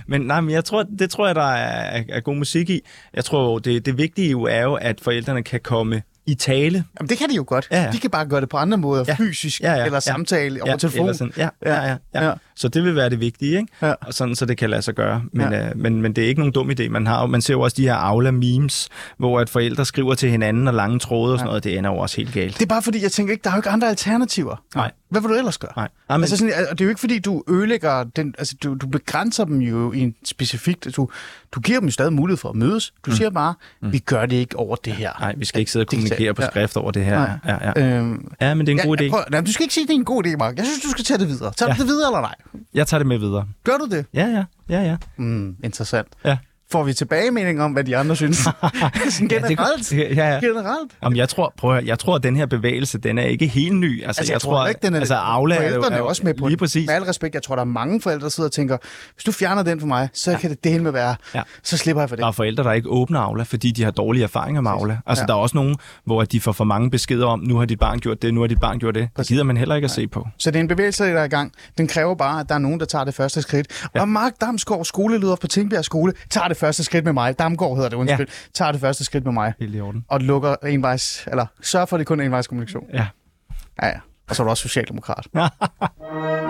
men 0.07 0.21
nej, 0.21 0.41
men 0.41 0.51
jeg 0.51 0.65
tror, 0.65 0.83
det 0.99 1.09
tror 1.09 1.25
jeg, 1.25 1.35
der 1.35 1.51
er, 1.51 2.03
er 2.09 2.19
god 2.19 2.35
musik 2.35 2.69
i. 2.69 2.81
Jeg 3.13 3.25
tror, 3.25 3.59
det, 3.59 3.85
det 3.85 3.97
vigtige 3.97 4.31
jo 4.31 4.43
er 4.43 4.61
jo, 4.61 4.73
at 4.73 5.01
forældrene 5.01 5.43
kan 5.43 5.59
komme 5.63 6.01
i 6.25 6.35
tale. 6.35 6.83
Jamen, 6.99 7.09
det 7.09 7.17
kan 7.17 7.29
de 7.29 7.35
jo 7.35 7.43
godt. 7.47 7.67
Ja, 7.71 7.83
ja. 7.83 7.91
De 7.91 7.99
kan 7.99 8.09
bare 8.09 8.25
gøre 8.25 8.41
det 8.41 8.49
på 8.49 8.57
andre 8.57 8.77
måder, 8.77 9.03
Ja. 9.07 9.15
fysisk, 9.15 9.61
Ja, 9.61 9.71
ja, 9.71 9.77
eller 9.85 9.95
ja. 9.95 9.99
samtale 9.99 10.55
Ja, 10.55 10.63
over 10.63 10.77
telefon. 10.77 10.99
eller 11.01 11.13
sådan. 11.13 11.33
Ja, 11.37 11.49
ja, 11.65 11.81
ja, 11.83 11.97
ja. 12.15 12.25
Ja. 12.25 12.33
Ja. 12.51 12.61
Så 12.61 12.67
det 12.67 12.83
vil 12.83 12.95
være 12.95 13.09
det 13.09 13.19
vigtige, 13.19 13.57
ikke? 13.57 13.67
Ja. 13.81 13.93
Og 14.01 14.13
sådan, 14.13 14.35
så 14.35 14.45
det 14.45 14.57
kan 14.57 14.69
lade 14.69 14.81
sig 14.81 14.93
gøre. 14.95 15.23
Men, 15.33 15.51
Ja. 15.51 15.57
ja. 15.57 15.69
øh, 15.69 15.77
men, 15.77 16.01
men 16.01 16.13
det 16.13 16.23
er 16.23 16.27
ikke 16.27 16.39
nogen 16.41 16.53
dum 16.53 16.69
idé. 16.69 16.89
Man, 16.89 17.07
har, 17.07 17.25
man 17.25 17.41
ser 17.41 17.53
jo 17.53 17.61
også 17.61 17.75
de 17.77 17.81
her 17.83 17.95
Aula-memes, 17.95 18.87
hvor 19.17 19.39
at 19.39 19.49
forældre 19.49 19.85
skriver 19.85 20.15
til 20.15 20.29
hinanden 20.29 20.67
og 20.67 20.73
lange 20.73 20.99
tråde 20.99 21.33
og 21.33 21.39
sådan 21.39 21.47
noget. 21.47 21.63
Det 21.63 21.77
ender 21.77 21.89
jo 21.89 21.97
også 21.97 22.17
helt 22.17 22.33
galt. 22.33 22.53
Det 22.53 22.61
er 22.61 22.65
bare 22.67 22.81
fordi, 22.81 23.03
jeg 23.03 23.11
tænker 23.11 23.31
ikke, 23.31 23.43
der 23.43 23.49
er 23.49 23.53
jo 23.53 23.59
ikke 23.59 23.69
andre 23.69 23.89
alternativer. 23.89 24.63
Nej. 24.75 24.91
Hvad 25.09 25.21
vil 25.21 25.29
du 25.29 25.35
ellers 25.35 25.57
gøre? 25.57 25.71
Nej. 25.75 25.87
Nej, 26.09 26.17
men, 26.17 26.23
Altså 26.23 26.37
sådan, 26.37 26.53
og 26.69 26.79
det 26.79 26.81
er 26.81 26.85
jo 26.85 26.89
ikke 26.89 26.99
fordi, 26.99 27.19
du 27.19 27.43
ødelægger 27.49 28.03
den, 28.03 28.35
altså 28.37 28.55
du, 28.63 28.73
du 28.75 28.87
begrænser 28.87 29.45
dem 29.45 29.59
jo 29.59 29.91
i 29.93 29.99
en 29.99 30.15
specifikt, 30.25 30.87
du, 30.95 31.09
du 31.51 31.59
giver 31.59 31.79
dem 31.79 31.87
jo 31.87 31.91
stadig 31.91 32.13
mulighed 32.13 32.37
for 32.37 32.49
at 32.49 32.55
mødes. 32.55 32.93
Du 33.05 33.11
mm. 33.11 33.17
siger 33.17 33.29
bare, 33.29 33.53
vi 33.81 33.99
gør 33.99 34.25
det 34.25 34.35
ikke 34.35 34.55
over 34.59 34.75
det 34.75 34.93
her. 34.93 35.11
nej, 35.19 35.33
vi 35.37 35.45
skal 35.45 35.59
ikke 35.59 35.71
sidde 35.71 35.83
og 35.83 35.87
kommunikere 35.87 36.33
på 36.33 36.41
Ja. 36.41 36.47
skrift 36.49 36.77
over 36.77 36.91
det 36.91 37.05
her. 37.05 37.17
Nej. 37.45 37.57
Ja, 37.63 37.71
ja. 37.81 37.97
Øhm, 37.97 38.31
ja, 38.41 38.53
men 38.53 38.65
det 38.67 38.73
er 38.77 38.81
en 38.83 38.87
god 38.87 38.97
ja, 38.97 39.07
idé. 39.07 39.09
Prøv, 39.09 39.21
nej, 39.31 39.41
du 39.41 39.51
skal 39.53 39.63
ikke 39.63 39.73
sige, 39.73 39.83
at 39.83 39.87
det 39.87 39.93
er 39.93 39.97
en 39.99 40.05
god 40.05 40.25
idé, 40.25 40.37
Mark. 40.37 40.57
Jeg 40.57 40.65
synes, 40.65 40.81
du 40.83 40.89
skal 40.89 41.03
tage 41.05 41.17
det 41.17 41.27
videre. 41.27 41.51
Tager 41.57 41.69
Ja. 41.71 41.75
det 41.79 41.87
videre 41.87 42.07
eller 42.09 42.21
nej? 42.21 42.35
Jeg 42.73 42.87
tager 42.87 42.99
det 42.99 43.07
med 43.07 43.17
videre. 43.17 43.47
Gør 43.63 43.77
du 43.77 43.87
det? 43.91 44.05
Ja, 44.13 44.25
ja, 44.27 44.45
ja, 44.69 44.83
ja. 44.83 44.97
Mm, 45.17 45.55
interessant. 45.63 46.07
ja. 46.25 46.37
Får 46.71 46.83
vi 46.83 46.93
tilbagemelding 46.93 47.61
om, 47.61 47.71
hvad 47.71 47.83
de 47.83 47.97
andre 47.97 48.15
synes? 48.15 48.37
Generelt? 49.29 49.91
Ja, 49.93 49.97
det, 49.97 50.17
ja, 50.17 50.33
ja. 50.33 50.39
Generelt? 50.39 50.91
Jamen, 51.03 51.17
jeg 51.17 51.29
tror, 51.29 51.53
prøv 51.57 51.71
at, 51.71 51.75
høre, 51.77 51.85
jeg 51.87 51.99
tror, 51.99 52.15
at 52.15 52.23
den 52.23 52.35
her 52.35 52.45
bevægelse, 52.45 52.97
den 52.97 53.17
er 53.17 53.23
ikke 53.23 53.47
helt 53.47 53.75
ny. 53.75 54.03
Altså, 54.05 54.21
Altså, 54.21 54.33
jeg, 54.33 54.41
tror 54.41 54.67
ikke, 54.67 54.79
den 54.83 54.93
er... 54.95 54.99
altså, 54.99 55.15
Aula 55.15 55.55
er 55.55 55.61
jo, 55.63 55.67
forældrene 55.69 55.87
er 55.95 55.99
er 55.99 56.03
jo 56.03 56.07
også 56.07 56.21
med 56.25 56.33
på 56.33 56.47
lige 56.47 56.57
præcis. 56.57 56.87
Med 56.87 56.95
al 56.95 57.03
respekt, 57.03 57.35
jeg 57.35 57.43
tror, 57.43 57.55
der 57.55 57.61
er 57.61 57.65
mange 57.65 58.01
forældre, 58.01 58.23
der 58.23 58.29
sidder 58.29 58.47
og 58.47 58.51
tænker, 58.53 58.77
hvis 59.13 59.23
du 59.23 59.31
fjerner 59.31 59.63
den 59.63 59.79
for 59.79 59.87
mig, 59.87 60.09
så 60.13 60.31
ja. 60.31 60.37
kan 60.37 60.49
det 60.49 60.63
dele 60.63 60.83
med 60.83 60.91
være. 60.91 61.15
Ja. 61.35 61.41
Så 61.63 61.77
slipper 61.77 62.01
jeg 62.01 62.09
for 62.09 62.15
det. 62.15 62.21
Der 62.23 62.27
er 62.27 62.31
forældre, 62.31 62.63
der 62.63 62.71
ikke 62.71 62.89
åbner 62.89 63.19
Aula, 63.19 63.43
fordi 63.43 63.71
de 63.71 63.83
har 63.83 63.91
dårlige 63.91 64.23
erfaringer 64.23 64.61
med 64.61 64.71
Aula. 64.71 64.97
Altså, 65.05 65.21
Ja. 65.23 65.27
der 65.27 65.33
er 65.33 65.37
også 65.37 65.57
nogen, 65.57 65.75
hvor 66.05 66.23
de 66.23 66.41
får 66.41 66.51
for 66.51 66.63
mange 66.63 66.91
beskeder 66.91 67.25
om, 67.27 67.39
nu 67.39 67.57
har 67.57 67.65
dit 67.65 67.79
barn 67.79 67.99
gjort 67.99 68.21
det, 68.21 68.33
nu 68.33 68.39
har 68.39 68.47
dit 68.47 68.59
barn 68.59 68.79
gjort 68.79 68.95
det. 68.95 69.09
Det 69.17 69.27
gider 69.27 69.43
man 69.43 69.57
heller 69.57 69.75
ikke 69.75 69.85
at 69.85 69.91
se 69.91 70.07
på. 70.07 70.27
Så 70.37 70.51
det 70.51 70.57
er 70.57 70.61
en 70.61 70.67
bevægelse, 70.67 71.03
der 71.03 71.19
er 71.19 71.23
i 71.23 71.27
gang. 71.27 71.51
Den 71.77 71.87
kræver 71.87 72.15
bare, 72.15 72.39
at 72.39 72.49
der 72.49 72.55
er 72.55 72.59
nogen, 72.59 72.79
der 72.79 72.85
tager 72.85 73.05
det 73.05 73.13
første 73.13 73.41
skridt. 73.41 73.67
Ja. 73.95 74.01
Og 74.01 74.09
Mark 74.09 74.31
Damsgaard, 74.41 74.85
skoleleder 74.85 75.35
på 75.35 75.47
Tingbjerg 75.47 75.85
Skole, 75.85 76.13
tager 76.29 76.47
det 76.47 76.57
første 76.61 76.83
skridt 76.83 77.05
med 77.05 77.13
mig. 77.13 77.39
Damgaard 77.39 77.75
hedder 77.75 77.89
det, 77.89 77.97
undskyld. 77.97 78.27
Ja. 78.27 78.33
Tager 78.53 78.71
det 78.71 78.81
første 78.81 79.03
skridt 79.03 79.25
med 79.25 79.33
mig. 79.33 79.53
Helt 79.59 79.75
i 79.75 79.81
orden. 79.81 80.05
Og 80.09 80.21
lukker 80.21 80.55
envejs, 80.67 81.27
eller 81.27 81.45
sørger 81.61 81.85
for, 81.85 81.97
at 81.97 81.99
det 81.99 82.07
kun 82.07 82.19
er 82.19 82.23
envejs 82.25 82.47
kommunikation. 82.47 82.85
Ja. 82.93 83.07
Ja, 83.81 83.87
ja. 83.87 83.99
Og 84.29 84.35
så 84.35 84.43
er 84.43 84.45
du 84.45 84.49
også 84.49 84.61
socialdemokrat. 84.61 85.27